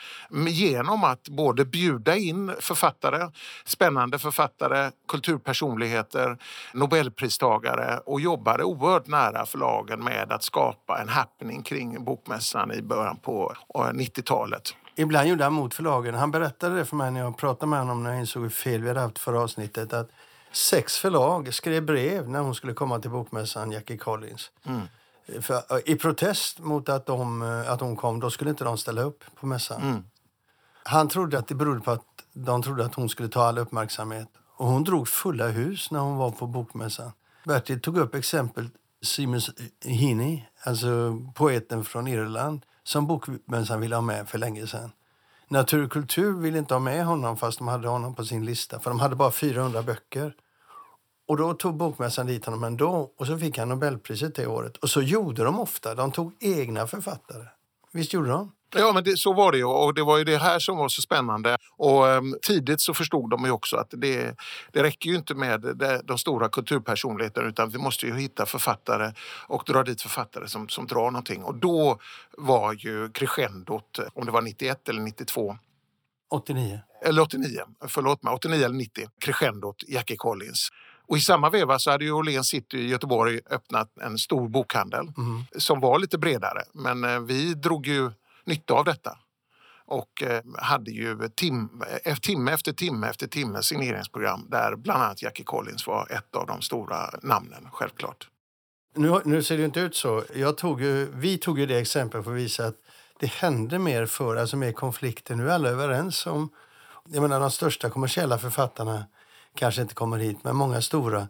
genom 0.47 1.05
att 1.05 1.29
både 1.29 1.65
bjuda 1.65 2.17
in 2.17 2.53
författare, 2.61 3.31
spännande 3.65 4.19
författare, 4.19 4.91
kulturpersonligheter, 5.09 6.39
nobelpristagare 6.73 7.99
och 7.99 8.21
jobbade 8.21 8.65
oerhört 8.65 9.07
nära 9.07 9.47
förlagen 9.47 10.05
med 10.05 10.33
att 10.33 10.43
skapa 10.43 11.01
en 11.01 11.09
happening 11.09 11.63
kring 11.63 12.05
bokmässan 12.05 12.73
i 12.73 12.83
början 12.83 13.17
på 13.17 13.55
90-talet. 13.75 14.75
Ibland 14.97 15.29
gjorde 15.29 15.45
han 15.45 15.53
mot 15.53 15.75
förlagen. 15.75 16.15
Han 16.15 16.31
berättade 16.31 16.77
det 16.77 16.85
för 16.85 16.97
mig 16.97 17.11
när 17.11 17.21
jag 17.21 17.37
pratade 17.37 17.71
med 17.71 17.79
honom 17.79 18.03
när 18.03 18.11
jag 18.11 18.21
insåg 18.21 18.43
hur 18.43 18.51
fel 18.51 18.83
vi 18.83 18.89
hade 18.89 19.01
haft 19.01 19.19
förra 19.19 19.41
avsnittet. 19.41 19.93
Att 19.93 20.11
sex 20.53 20.99
förlag 20.99 21.55
skrev 21.55 21.85
brev 21.85 22.29
när 22.29 22.41
hon 22.41 22.55
skulle 22.55 22.73
komma 22.73 22.99
till 22.99 23.11
bokmässan, 23.11 23.73
Jackie 23.73 23.97
Collins. 23.97 24.51
Mm. 24.67 24.83
För, 25.41 25.55
eh, 25.55 25.79
I 25.85 25.97
protest 25.97 26.59
mot 26.59 26.89
att 26.89 27.07
de, 27.07 27.43
eh, 27.43 27.73
att 27.73 27.79
de 27.79 27.97
kom, 27.97 28.21
då 28.21 28.31
skulle 28.31 28.51
inte 28.51 28.65
de 28.65 28.79
ställa 28.79 29.03
upp 29.03 29.25
på 29.41 29.47
mässan. 29.47 29.83
Mm. 29.83 30.05
Han 30.85 31.09
trodde 31.09 31.39
att 31.39 31.49
det 31.49 31.55
berodde 31.55 31.81
på 31.81 31.91
att 31.91 32.05
de 32.33 32.63
trodde 32.63 32.85
att 32.85 32.95
hon 32.95 33.09
skulle 33.09 33.29
ta 33.29 33.43
all 33.43 33.59
uppmärksamhet. 33.59 34.29
Och 34.57 34.67
hon 34.67 34.85
drog 34.85 35.09
fulla 35.09 35.49
hus 35.49 35.91
när 35.91 36.01
hon 36.01 36.17
var 36.17 36.31
på 36.31 36.47
bokmässan. 36.47 37.13
Bertil 37.45 37.81
tog 37.81 37.99
upp 37.99 38.15
exempel 38.15 38.69
Seamus 39.03 39.51
Heaney, 39.85 40.43
alltså 40.63 41.19
poeten 41.35 41.85
från 41.85 42.07
Irland, 42.07 42.63
som 42.83 43.07
bokmässan 43.07 43.81
ville 43.81 43.95
ha 43.95 44.03
med 44.03 44.29
för 44.29 44.39
länge 44.39 44.67
sedan. 44.67 44.93
Natur 45.49 45.85
och 45.85 45.93
kultur 45.93 46.33
ville 46.33 46.59
inte 46.59 46.75
ha 46.75 46.79
med 46.79 47.07
honom 47.07 47.37
fast 47.37 47.59
de 47.59 47.69
hade 47.69 47.89
honom 47.89 48.15
på 48.15 48.25
sin 48.25 48.45
lista, 48.45 48.81
för 48.81 48.91
de 48.91 49.01
hade 49.01 49.17
bara 49.17 49.31
400 49.31 49.83
böcker. 49.83 50.35
Och 51.27 51.37
då 51.37 51.55
tog 51.55 51.77
bokmässan 51.77 52.27
dit 52.27 52.45
honom 52.45 52.65
ändå 52.65 53.11
och 53.19 53.27
så 53.27 53.39
fick 53.39 53.59
han 53.59 53.69
Nobelpriset 53.69 54.35
det 54.35 54.47
året. 54.47 54.77
Och 54.77 54.91
så 54.91 55.03
gjorde 55.03 55.45
de 55.45 55.61
ofta. 55.61 55.95
De 55.95 56.13
tog 56.13 56.33
egna 56.41 56.87
författare. 56.87 57.45
Visst 57.93 58.13
gjorde 58.13 58.29
de? 58.29 58.53
Ja, 58.77 58.93
men 58.93 59.05
det, 59.05 59.17
så 59.17 59.33
var 59.33 59.53
det 59.53 59.59
ju 59.59 59.65
och 59.65 59.95
det 59.95 60.03
var 60.03 60.19
ju 60.19 60.25
det 60.25 60.39
här 60.39 60.59
som 60.59 60.77
var 60.77 60.89
så 60.89 61.03
spännande. 61.03 61.57
Och 61.77 62.05
um, 62.05 62.37
tidigt 62.43 62.81
så 62.81 62.95
förstod 62.95 63.31
de 63.31 63.45
ju 63.45 63.51
också 63.51 63.77
att 63.77 63.89
det, 63.91 64.37
det 64.73 64.83
räcker 64.83 65.11
ju 65.11 65.17
inte 65.17 65.35
med 65.35 65.61
det, 65.61 66.01
de 66.05 66.19
stora 66.19 66.49
kulturpersonligheterna 66.49 67.49
utan 67.49 67.71
vi 67.71 67.79
måste 67.79 68.07
ju 68.07 68.17
hitta 68.17 68.47
författare 68.47 69.13
och 69.47 69.63
dra 69.67 69.83
dit 69.83 70.03
författare 70.03 70.49
som, 70.49 70.69
som 70.69 70.87
drar 70.87 71.11
någonting. 71.11 71.43
Och 71.43 71.55
då 71.55 71.99
var 72.39 72.73
ju 72.73 73.09
crescendot, 73.09 73.99
om 74.15 74.27
det 74.27 74.33
var 74.33 74.43
91 74.43 74.89
eller 74.89 75.03
92, 75.03 75.57
89. 76.31 76.81
Eller 77.03 77.23
89, 77.23 77.61
förlåt 77.89 78.23
mig, 78.23 78.35
89 78.35 78.65
eller 78.65 78.77
90, 78.77 79.09
crescendot 79.21 79.85
Jackie 79.89 80.17
Collins. 80.17 80.69
Och 81.07 81.17
I 81.17 81.21
samma 81.21 81.51
veva 81.51 81.79
så 81.79 81.91
hade 81.91 82.05
ju 82.05 82.13
Åhléns 82.13 82.49
City 82.49 82.79
i 82.79 82.89
Göteborg 82.89 83.41
öppnat 83.51 83.99
en 83.99 84.19
stor 84.19 84.49
bokhandel 84.49 85.13
mm. 85.17 85.45
som 85.59 85.81
var 85.81 85.99
lite 85.99 86.19
bredare. 86.19 86.63
Men 86.73 87.05
eh, 87.05 87.21
vi 87.21 87.55
drog 87.55 87.87
ju 87.87 88.11
nytta 88.45 88.75
av 88.75 88.85
detta 88.85 89.19
och 89.87 90.23
eh, 90.23 90.43
hade 90.59 90.91
ju 90.91 91.29
tim, 91.29 91.83
eh, 92.05 92.17
timme 92.17 92.53
efter 92.53 92.73
timme 92.73 93.09
efter 93.09 93.27
timme 93.27 93.63
signeringsprogram 93.63 94.47
där 94.51 94.77
bland 94.77 95.03
annat 95.03 95.23
Jackie 95.23 95.45
Collins 95.45 95.87
var 95.87 96.07
ett 96.11 96.37
av 96.37 96.47
de 96.47 96.63
stora 96.63 97.11
namnen, 97.23 97.69
självklart. 97.73 98.29
Nu, 98.97 99.21
nu 99.25 99.43
ser 99.43 99.59
det 99.59 99.65
inte 99.65 99.81
ut 99.81 99.97
så. 99.97 100.25
Jag 100.35 100.57
tog 100.57 100.83
ju, 100.83 101.11
vi 101.15 101.39
tog 101.39 101.59
ju 101.59 101.67
det 101.67 101.79
exempel 101.79 102.23
för 102.23 102.31
att 102.31 102.37
visa 102.37 102.67
att 102.67 102.77
det 103.21 103.31
hände 103.31 103.79
mer 103.79 104.07
förr, 104.07 104.37
alltså 104.37 104.57
mer 104.57 104.73
konflikter. 104.73 105.35
Nu 105.35 105.49
är 105.49 105.55
alla 105.55 105.69
överens 105.69 106.27
om... 106.27 106.51
Jag 107.09 107.23
menar, 107.23 107.41
de 107.41 107.51
största 107.51 107.91
kommersiella 107.91 108.39
författarna 108.39 109.05
kanske 109.55 109.83
inte 109.83 109.95
kommer 109.95 110.19
hit, 110.19 110.39
men 110.43 110.57
många 110.57 110.83
stora. 110.83 111.29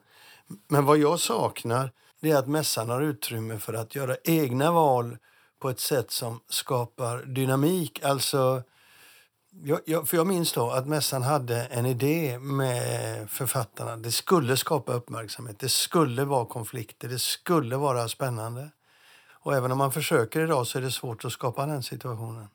Men 0.69 0.85
vad 0.85 0.99
jag 0.99 1.21
saknar 1.21 1.91
det 2.21 2.31
är 2.31 2.37
att 2.37 2.49
mässan 2.49 2.91
har 2.91 3.03
utrymme 3.03 3.59
för 3.59 3.75
att 3.75 3.95
göra 3.95 4.17
egna 4.25 4.73
val 4.73 5.17
på 5.61 5.71
ett 5.71 5.81
sätt 5.81 6.11
som 6.11 6.41
skapar 6.49 7.23
dynamik. 7.23 8.05
Alltså, 8.05 8.63
jag, 9.63 9.81
jag, 9.85 10.09
för 10.09 10.17
jag 10.17 10.27
minns 10.27 10.53
då 10.53 10.71
att 10.71 10.87
mässan 10.87 11.23
hade 11.23 11.65
en 11.65 11.87
idé 11.87 12.39
med 12.39 13.31
författarna. 13.31 13.97
Det 13.97 14.13
skulle 14.13 14.57
skapa 14.57 14.93
uppmärksamhet, 14.93 15.59
det 15.59 15.69
skulle 15.69 16.25
vara 16.25 16.47
konflikter, 16.47 17.09
det 17.09 17.19
skulle 17.19 17.77
vara 17.77 18.09
spännande. 18.09 18.71
Och 19.31 19.55
även 19.55 19.73
om 19.73 19.79
man 19.79 19.93
försöker 19.93 20.41
idag 20.41 20.67
så 20.67 20.79
är 20.79 20.83
det 20.83 20.91
svårt 20.91 21.25
att 21.25 21.33
skapa 21.33 21.67
den 21.67 21.83
situationen 21.83 22.49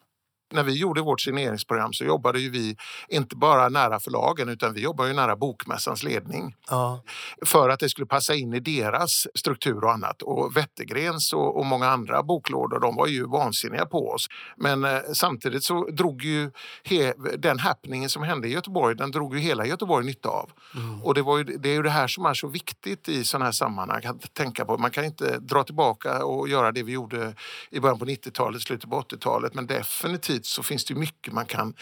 när 0.52 0.64
vi 0.64 0.74
gjorde 0.74 1.02
vårt 1.02 1.22
signeringsprogram 1.22 1.94
så 1.94 2.04
jobbade 2.04 2.40
ju 2.40 2.50
vi 2.50 2.78
inte 3.08 3.36
bara 3.36 3.70
nära 3.70 4.00
förlagen 4.00 4.50
utan 4.50 4.74
vi 4.74 4.82
jobbade 4.82 5.10
ju 5.10 5.16
nära 5.16 5.36
Bokmässans 5.36 6.04
ledning. 6.04 6.56
Ja. 6.70 7.04
För 7.46 7.70
att 7.70 7.80
det 7.80 7.90
skulle 7.90 8.08
passa 8.08 8.36
in 8.36 8.54
i 8.54 8.60
deras 8.60 9.28
struktur 9.36 9.84
och 9.84 9.92
annat. 9.92 10.22
Och 10.22 10.58
Wettergrens 10.58 11.34
och, 11.34 11.58
och 11.58 11.66
många 11.66 11.90
andra 11.90 12.24
boklådor 12.24 12.80
de 12.80 12.96
var 12.96 13.08
ju 13.08 13.26
vansinniga 13.26 13.86
på 13.86 14.10
oss. 14.10 14.28
Men 14.58 14.84
eh, 14.84 15.00
samtidigt 15.14 15.64
så 15.64 15.90
drog 15.90 16.24
ju 16.24 16.52
he, 16.84 17.14
den 17.38 17.60
happeningen 17.60 18.10
som 18.10 18.24
hände 18.24 18.48
i 18.48 18.52
Göteborg, 18.52 18.96
den 18.96 19.12
drog 19.12 19.36
ju 19.36 19.40
hela 19.40 19.66
Göteborg 19.66 20.06
nytta 20.06 20.30
av. 20.30 20.50
Mm. 20.76 21.04
Och 21.04 21.14
det, 21.14 21.22
var 21.22 21.38
ju, 21.38 21.44
det 21.44 21.70
är 21.70 21.74
ju 21.74 21.84
det 21.84 21.90
här 21.90 22.08
som 22.08 22.26
är 22.26 22.34
så 22.34 22.48
viktigt 22.48 23.10
i 23.10 23.24
sådana 23.24 23.46
här 23.46 23.52
sammanhang 23.52 24.06
att 24.06 24.34
tänka 24.34 24.66
på. 24.66 24.78
Man 24.78 24.92
kan 24.92 25.06
inte 25.06 25.40
dra 25.40 25.64
tillbaka 25.64 26.26
och 26.26 26.50
göra 26.50 26.72
det 26.72 26.84
vi 26.84 26.92
gjorde 26.92 27.34
i 27.70 27.80
början 27.80 28.00
på 28.00 28.06
90-talet, 28.06 28.62
slutet 28.62 28.90
på 28.90 29.02
80-talet 29.02 29.54
men 29.54 29.68
definitivt 29.68 30.39
dit 30.40 30.46
så 30.46 30.64
finns 30.64 30.86
det 30.86 30.96
mycket 30.96 31.34
man 31.34 31.46
kan 31.46 31.74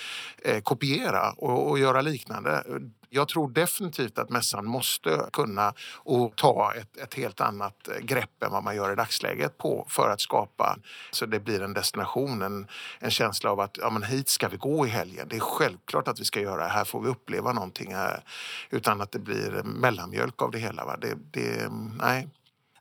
eh, 0.43 0.61
kopiera 0.61 1.31
och, 1.31 1.69
och, 1.69 1.79
göra 1.79 2.01
liknande. 2.01 2.63
Jag 3.09 3.27
tror 3.27 3.49
definitivt 3.49 4.19
att 4.19 4.29
mässan 4.29 4.65
måste 4.65 5.29
kunna 5.33 5.73
och 6.05 6.35
ta 6.35 6.73
ett, 6.73 6.97
ett 6.97 7.13
helt 7.13 7.41
annat 7.41 7.87
eh, 7.87 8.05
grepp 8.05 8.43
än 8.43 8.51
vad 8.51 8.63
man 8.63 8.75
gör 8.75 8.91
i 8.91 8.95
dagsläget 8.95 9.57
på 9.57 9.85
för 9.89 10.09
att 10.09 10.21
skapa 10.21 10.77
så 11.11 11.25
det 11.25 11.39
blir 11.39 11.61
en 11.61 11.73
destination, 11.73 12.41
en, 12.41 12.67
en 12.99 13.11
känsla 13.11 13.51
av 13.51 13.59
att 13.59 13.77
ja, 13.77 13.89
men 13.89 14.03
hit 14.03 14.29
ska 14.29 14.47
vi 14.47 14.57
gå 14.57 14.85
i 14.87 14.89
helgen. 14.89 15.27
Det 15.29 15.35
är 15.35 15.39
självklart 15.39 16.07
att 16.07 16.19
vi 16.19 16.25
ska 16.25 16.39
göra 16.39 16.63
det. 16.63 16.69
Här 16.69 16.85
får 16.85 17.01
vi 17.01 17.09
uppleva 17.09 17.53
någonting 17.53 17.93
här. 17.93 18.23
Utan 18.69 19.01
att 19.01 19.11
det 19.11 19.19
blir 19.19 19.63
mellanmjölk 19.63 20.41
av 20.41 20.51
det 20.51 20.59
hela. 20.59 20.85
Va? 20.85 20.97
Det, 20.97 21.15
det, 21.31 21.69
nej. 22.01 22.27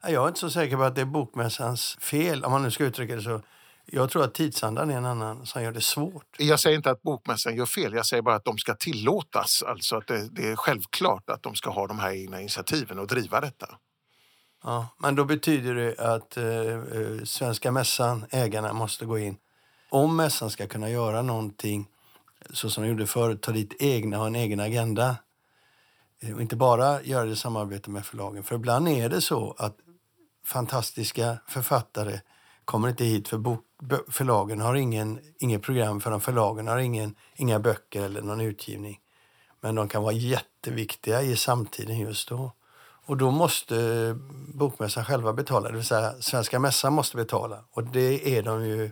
Jag 0.03 0.25
är 0.25 0.29
inte 0.29 0.41
så 0.41 0.51
säker 0.51 0.77
på 0.77 0.83
att 0.83 0.95
det 0.95 1.01
är 1.01 1.05
bokmässans 1.07 1.97
fel, 2.01 2.45
om 2.45 2.53
man 2.53 2.63
nu 2.63 2.71
ska 2.71 2.85
uttrycka 2.85 3.17
det 3.17 3.23
så. 3.23 3.43
Jag 3.93 4.11
tror 4.11 4.25
att 4.25 4.35
tidsandan 4.35 4.91
är 4.91 4.97
en 4.97 5.05
annan 5.05 5.47
som 5.47 5.63
gör 5.63 5.73
det 5.73 5.81
svårt. 5.81 6.37
Jag 6.39 6.61
säger 6.61 6.77
inte 6.77 6.91
att 6.91 7.03
bokmässan 7.03 7.57
gör 7.57 7.67
fel, 7.67 7.93
jag 7.93 8.07
säger 8.07 8.23
bara 8.23 8.35
att 8.35 8.45
de 8.45 8.59
ska 8.59 8.75
tillåtas. 8.75 9.63
Alltså 9.67 9.97
att 9.97 10.07
det, 10.07 10.29
det 10.29 10.49
är 10.49 10.57
självklart 10.57 11.31
att 11.31 11.43
de 11.43 11.55
ska 11.55 11.71
ha 11.71 11.87
de 11.87 11.99
här 11.99 12.13
egna 12.13 12.41
initiativen 12.41 12.99
och 12.99 13.07
driva 13.07 13.41
detta. 13.41 13.67
Ja, 14.63 14.89
men 14.99 15.15
då 15.15 15.25
betyder 15.25 15.75
det 15.75 15.99
att 15.99 16.37
eh, 16.37 16.47
eh, 16.47 17.25
Svenska 17.25 17.73
mässan, 17.73 18.27
ägarna, 18.31 18.73
måste 18.73 19.07
gå 19.07 19.19
in. 19.19 19.37
Om 19.91 20.17
mässan 20.17 20.51
ska 20.51 20.67
kunna 20.67 20.91
göra 20.91 21.23
någonting 21.23 21.89
så 22.51 22.71
som 22.71 22.83
de 22.83 22.91
gjorde 22.91 23.07
förut, 23.07 23.43
ta 23.43 23.53
dit 23.53 23.75
egna, 23.79 24.17
ha 24.17 24.27
en 24.27 24.35
egen 24.35 24.61
agenda 24.61 25.17
eh, 26.23 26.35
och 26.35 26.43
inte 26.43 26.57
bara 26.57 27.03
göra 27.03 27.25
det 27.25 27.33
i 27.33 27.37
samarbete 27.37 27.91
med 27.91 28.07
förlagen. 28.07 28.43
För 28.43 28.55
ibland 28.55 28.89
är 28.89 29.09
det 29.09 29.21
så 29.21 29.55
att 29.59 29.77
fantastiska 30.45 31.39
författare 31.49 32.21
kommer 32.67 32.89
inte 32.89 33.05
hit 33.05 33.29
för 33.29 33.39
bok, 33.39 33.61
förlagen 34.09 34.61
har 34.61 34.75
ingen, 34.75 35.21
inget 35.39 35.63
program 35.63 36.01
för 36.01 36.11
dem. 36.11 36.21
Förlagen 36.21 36.67
har 36.67 36.79
ingen, 36.79 37.15
inga 37.35 37.59
böcker 37.59 38.03
eller 38.03 38.23
någon 38.23 38.41
utgivning. 38.41 39.01
Men 39.61 39.75
de 39.75 39.89
kan 39.89 40.03
vara 40.03 40.13
jätteviktiga 40.13 41.23
i 41.23 41.37
samtiden 41.37 41.99
just 41.99 42.29
då. 42.29 42.53
Och 43.07 43.17
då 43.17 43.31
måste 43.31 43.77
bokmässan 44.55 45.05
själva 45.05 45.33
betala, 45.33 45.69
det 45.69 45.77
vill 45.77 45.85
säga 45.85 46.13
Svenska 46.21 46.59
mässan 46.59 46.93
måste 46.93 47.17
betala. 47.17 47.65
Och 47.71 47.85
det 47.85 48.39
är 48.39 48.43
de 48.43 48.67
ju 48.67 48.91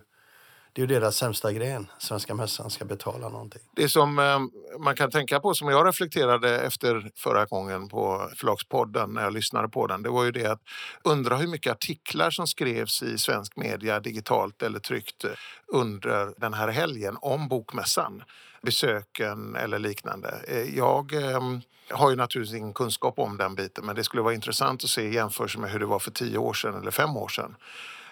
det 0.75 0.83
är 0.83 0.87
ju 0.87 0.95
deras 0.95 1.17
sämsta 1.17 1.53
gren. 1.53 1.87
Svenska 1.99 2.35
mässan 2.35 2.71
ska 2.71 2.85
betala 2.85 3.29
någonting. 3.29 3.63
Det 3.77 3.89
som 3.89 4.19
eh, 4.19 4.39
man 4.79 4.97
kan 4.97 5.11
tänka 5.11 5.41
på, 5.41 5.55
som 5.55 5.69
jag 5.69 5.87
reflekterade 5.87 6.61
efter 6.61 7.11
förra 7.17 7.45
gången 7.45 7.89
på 7.89 8.31
Förlagspodden 8.37 9.11
när 9.11 9.23
jag 9.23 9.33
lyssnade 9.33 9.69
på 9.69 9.87
den, 9.87 10.03
det 10.03 10.09
var 10.09 10.25
ju 10.25 10.31
det 10.31 10.47
att 10.47 10.61
undra 11.05 11.37
hur 11.37 11.47
mycket 11.47 11.73
artiklar 11.73 12.31
som 12.31 12.47
skrevs 12.47 13.03
i 13.03 13.19
svensk 13.19 13.57
media, 13.57 14.01
digitalt 14.01 14.63
eller 14.63 14.79
tryckt 14.79 15.25
eh, 15.25 15.31
under 15.67 16.41
den 16.41 16.55
här 16.55 16.69
helgen 16.69 17.17
om 17.21 17.49
bokmässan, 17.49 18.23
besöken 18.63 19.57
eller 19.57 19.79
liknande. 19.79 20.41
Eh, 20.49 20.77
jag 20.77 21.13
eh, 21.13 21.41
har 21.91 22.11
ju 22.11 22.17
naturligtvis 22.17 22.59
ingen 22.59 22.75
kunskap 22.75 23.19
om 23.19 23.37
den 23.37 23.55
biten 23.55 23.87
men 23.87 23.97
det 23.97 24.05
skulle 24.05 24.23
vara 24.23 24.35
intressant 24.35 24.85
att 24.85 24.91
se 24.91 25.03
i 25.03 25.15
jämförelse 25.15 25.59
med 25.59 25.71
hur 25.71 25.79
det 25.79 25.87
var 25.87 25.99
för 25.99 26.11
tio 26.11 26.39
år 26.39 26.55
sedan 26.55 26.75
eller 26.75 26.91
fem 26.91 27.17
år 27.17 27.29
sedan. 27.29 27.57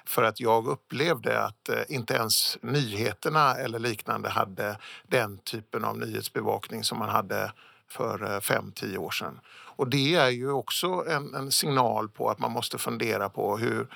För 0.04 0.22
att 0.22 0.40
jag 0.40 0.66
upplevde 0.66 1.44
att 1.44 1.68
eh, 1.68 1.82
inte 1.88 2.14
ens 2.14 2.58
nyheterna 2.62 3.54
eller 3.54 3.78
liknande 3.78 4.28
hade 4.28 4.78
den 5.06 5.38
typen 5.38 5.84
av 5.84 5.98
nyhetsbevakning 5.98 6.84
som 6.84 6.98
man 6.98 7.08
hade 7.08 7.52
för 7.88 8.34
eh, 8.34 8.40
fem, 8.40 8.72
tio 8.72 8.98
år 8.98 9.10
sedan. 9.10 9.40
Och 9.76 9.88
det 9.88 10.14
är 10.14 10.28
ju 10.28 10.50
också 10.50 11.04
en, 11.08 11.34
en 11.34 11.50
signal 11.50 12.08
på 12.08 12.30
att 12.30 12.38
man 12.38 12.52
måste 12.52 12.78
fundera 12.78 13.28
på 13.28 13.58
hur 13.58 13.88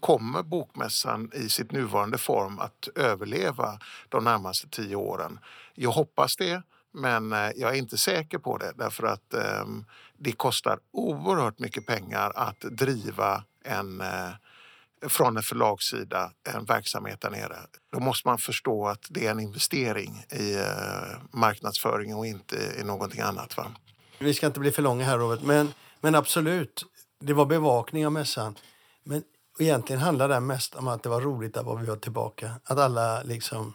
kommer 0.00 0.42
bokmässan 0.42 1.30
i 1.34 1.48
sitt 1.48 1.72
nuvarande 1.72 2.18
form 2.18 2.58
att 2.58 2.88
överleva 2.94 3.78
de 4.08 4.24
närmaste 4.24 4.68
tio 4.68 4.96
åren? 4.96 5.38
Jag 5.74 5.90
hoppas 5.90 6.36
det, 6.36 6.62
men 6.92 7.32
eh, 7.32 7.50
jag 7.56 7.70
är 7.70 7.74
inte 7.74 7.98
säker 7.98 8.38
på 8.38 8.58
det 8.58 8.72
därför 8.76 9.06
att 9.06 9.34
eh, 9.34 9.64
det 10.18 10.32
kostar 10.32 10.78
oerhört 10.90 11.58
mycket 11.58 11.86
pengar 11.86 12.32
att 12.34 12.60
driva 12.60 13.44
en 13.64 14.00
eh, 14.00 14.30
från 15.08 15.36
en 15.36 15.42
förlagssida 15.42 16.30
en 16.54 16.64
verksamhet 16.64 17.20
där 17.20 17.30
nere. 17.30 17.56
Då 17.92 18.00
måste 18.00 18.28
man 18.28 18.38
förstå 18.38 18.86
att 18.86 19.06
det 19.10 19.26
är 19.26 19.30
en 19.30 19.40
investering 19.40 20.24
i 20.30 20.54
eh, 20.54 20.62
marknadsföring 21.32 22.14
och 22.14 22.26
inte 22.26 22.56
i 22.80 22.84
någonting 22.84 23.20
annat. 23.20 23.56
Va? 23.56 23.66
Vi 24.18 24.34
ska 24.34 24.46
inte 24.46 24.60
bli 24.60 24.72
för 24.72 24.82
långa 24.82 25.04
här 25.04 25.18
Robert, 25.18 25.42
men, 25.42 25.72
men 26.00 26.14
absolut. 26.14 26.84
Det 27.20 27.32
var 27.32 27.46
bevakning 27.46 28.06
av 28.06 28.12
mässan. 28.12 28.58
Men 29.04 29.22
egentligen 29.58 30.02
handlar 30.02 30.28
det 30.28 30.40
mest 30.40 30.74
om 30.74 30.88
att 30.88 31.02
det 31.02 31.08
var 31.08 31.20
roligt 31.20 31.56
att 31.56 31.80
vi 31.80 31.86
var 31.86 31.96
tillbaka. 31.96 32.50
Att 32.64 32.78
alla 32.78 33.22
liksom, 33.22 33.72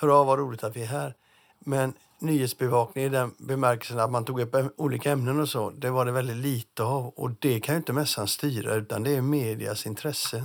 hurra 0.00 0.24
vad 0.24 0.38
roligt 0.38 0.64
att 0.64 0.76
vi 0.76 0.82
är 0.82 0.86
här. 0.86 1.14
Men 1.58 1.94
nyhetsbevakning 2.18 3.04
i 3.04 3.08
den 3.08 3.34
bemärkelsen 3.38 3.98
att 3.98 4.10
man 4.10 4.24
tog 4.24 4.40
upp 4.40 4.56
olika 4.76 5.10
ämnen 5.10 5.40
och 5.40 5.48
så, 5.48 5.70
det 5.70 5.90
var 5.90 6.06
det 6.06 6.12
väldigt 6.12 6.36
lite 6.36 6.82
av. 6.82 7.06
Och 7.06 7.30
det 7.38 7.60
kan 7.60 7.74
ju 7.74 7.76
inte 7.76 7.92
mässan 7.92 8.28
styra, 8.28 8.74
utan 8.74 9.02
det 9.02 9.16
är 9.16 9.20
medias 9.20 9.86
intresse. 9.86 10.44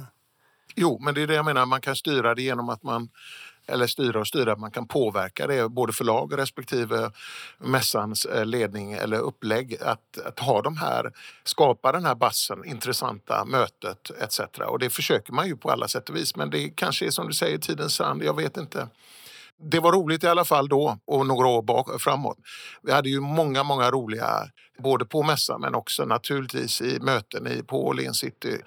Jo, 0.76 1.00
men 1.02 1.14
det 1.14 1.22
är 1.22 1.28
det 1.28 1.34
jag 1.34 1.46
menar, 1.46 1.66
man 1.66 1.82
kan 1.82 1.96
styra 1.96 2.36
det 2.36 2.42
genom 2.42 2.70
att 2.70 2.84
man 2.84 3.10
eller 3.70 3.88
styra 3.88 4.20
och 4.20 4.28
styra, 4.28 4.56
man 4.56 4.72
kan 4.72 4.88
påverka 4.88 5.48
det, 5.48 5.70
både 5.70 5.94
förlag 5.94 6.38
respektive 6.38 7.12
mässans 7.58 8.26
eh, 8.26 8.46
ledning 8.46 8.94
eller 8.94 9.18
upplägg. 9.18 9.78
Att, 9.82 10.20
att 10.26 10.40
ha 10.40 10.62
de 10.62 10.78
här, 10.78 11.12
skapa 11.44 11.92
den 11.92 12.06
här 12.06 12.16
bassen, 12.16 12.66
intressanta 12.66 13.46
mötet 13.46 14.12
etc. 14.22 14.40
Och 14.68 14.80
det 14.80 14.90
försöker 14.90 15.34
man 15.34 15.48
ju 15.48 15.58
på 15.58 15.72
alla 15.72 15.88
sätt 15.88 16.10
och 16.10 16.16
vis, 16.16 16.36
men 16.36 16.50
det 16.50 16.70
kanske 16.70 17.06
är 17.06 17.12
som 17.12 17.28
du 17.28 17.34
säger 17.34 17.58
tidens 17.58 17.94
sand, 17.94 18.24
jag 18.24 18.36
vet 18.36 18.58
inte 18.58 18.88
det 19.62 19.80
var 19.80 19.92
roligt 19.92 20.24
i 20.24 20.28
alla 20.28 20.46
fall 20.46 20.68
då 20.68 20.98
och 21.06 21.28
några 21.28 21.48
år 21.48 21.62
bak, 21.62 22.02
framåt. 22.02 22.38
Vi 22.84 22.92
hade 22.92 23.10
ju 23.10 23.20
många, 23.20 23.64
många 23.64 23.92
roliga, 23.92 24.50
både 24.80 25.06
på 25.06 25.24
mässan 25.24 25.62
men 25.62 25.76
också 25.76 26.06
naturligtvis 26.06 26.82
i 26.82 27.00
möten 27.02 27.48
i, 27.48 27.64
på 27.64 27.88
Åhléns 27.88 28.18
City. 28.18 28.58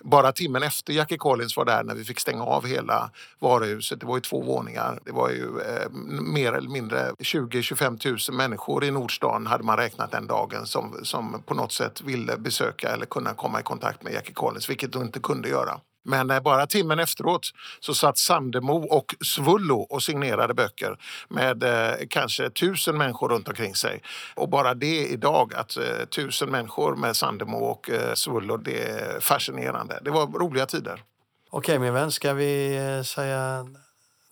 Bara 0.00 0.32
timmen 0.32 0.62
efter 0.62 0.92
Jackie 0.92 1.18
Collins 1.18 1.56
var 1.56 1.64
där 1.64 1.84
när 1.84 1.94
vi 1.94 2.04
fick 2.04 2.20
stänga 2.20 2.44
av 2.44 2.66
hela 2.66 3.10
varuhuset, 3.38 4.00
det 4.00 4.06
var 4.06 4.16
ju 4.16 4.20
två 4.20 4.42
våningar. 4.42 5.00
Det 5.04 5.12
var 5.12 5.30
ju 5.30 5.60
eh, 5.60 5.90
mer 6.22 6.52
eller 6.52 6.70
mindre 6.70 7.10
20-25 7.10 8.30
000 8.30 8.36
människor 8.36 8.84
i 8.84 8.90
Nordstan 8.90 9.46
hade 9.46 9.64
man 9.64 9.76
räknat 9.76 10.10
den 10.10 10.26
dagen 10.26 10.66
som, 10.66 11.00
som 11.02 11.42
på 11.46 11.54
något 11.54 11.72
sätt 11.72 12.00
ville 12.00 12.36
besöka 12.36 12.88
eller 12.88 13.06
kunna 13.06 13.34
komma 13.34 13.60
i 13.60 13.62
kontakt 13.62 14.02
med 14.02 14.12
Jackie 14.12 14.34
Collins, 14.34 14.70
vilket 14.70 14.92
de 14.92 15.02
inte 15.02 15.20
kunde 15.20 15.48
göra. 15.48 15.80
Men 16.04 16.30
eh, 16.30 16.40
bara 16.40 16.66
timmen 16.66 16.98
efteråt 16.98 17.50
så 17.80 17.94
satt 17.94 18.18
Sandemo 18.18 18.86
och 18.86 19.14
Svullo 19.24 19.80
och 19.80 20.02
signerade 20.02 20.54
böcker 20.54 20.96
med 21.28 21.62
eh, 21.62 21.94
kanske 22.10 22.50
tusen 22.50 22.98
människor 22.98 23.28
runt 23.28 23.48
omkring 23.48 23.74
sig. 23.74 24.02
Och 24.34 24.48
bara 24.48 24.74
det 24.74 25.06
idag, 25.06 25.54
att 25.54 25.76
eh, 25.76 26.04
tusen 26.16 26.50
människor 26.50 26.96
med 26.96 27.16
Sandemo 27.16 27.56
och 27.56 27.90
Svullo, 28.14 28.56
det 28.56 28.82
är 28.82 29.20
fascinerande. 29.20 29.98
Det 30.02 30.10
var 30.10 30.26
roliga 30.26 30.66
tider. 30.66 31.02
Okej 31.50 31.78
min 31.78 31.94
vän, 31.94 32.12
ska 32.12 32.32
vi 32.32 33.02
säga 33.06 33.66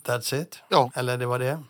that's 0.07 0.35
it? 0.43 0.63
Ja. 0.69 0.91
Eller 0.95 1.19
det 1.19 1.27
var 1.27 1.39
det? 1.39 1.63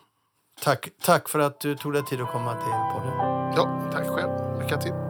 Tack, 0.63 0.89
tack 1.03 1.29
för 1.29 1.39
att 1.39 1.61
du 1.61 1.77
tog 1.77 1.93
dig 1.93 2.05
tid 2.05 2.21
att 2.21 2.33
komma 2.33 2.55
till 2.55 2.73
podden. 2.93 3.13
Ja, 3.57 3.91
tack 3.93 4.07
själv. 4.07 4.61
Lycka 4.63 4.77
till. 4.77 5.10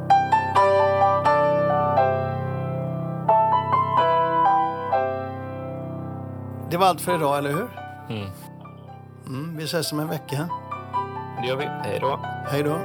Det 6.70 6.76
var 6.76 6.86
allt 6.86 7.00
för 7.00 7.14
idag, 7.14 7.38
eller 7.38 7.50
hur? 7.50 7.68
Mm. 8.08 8.30
Mm, 9.26 9.56
vi 9.56 9.64
ses 9.64 9.92
om 9.92 10.00
en 10.00 10.08
vecka. 10.08 10.48
Det 11.42 11.48
gör 11.48 11.56
vi. 11.56 11.64
Hej 11.64 11.98
då. 12.00 12.20
Hej 12.50 12.62
då. 12.62 12.78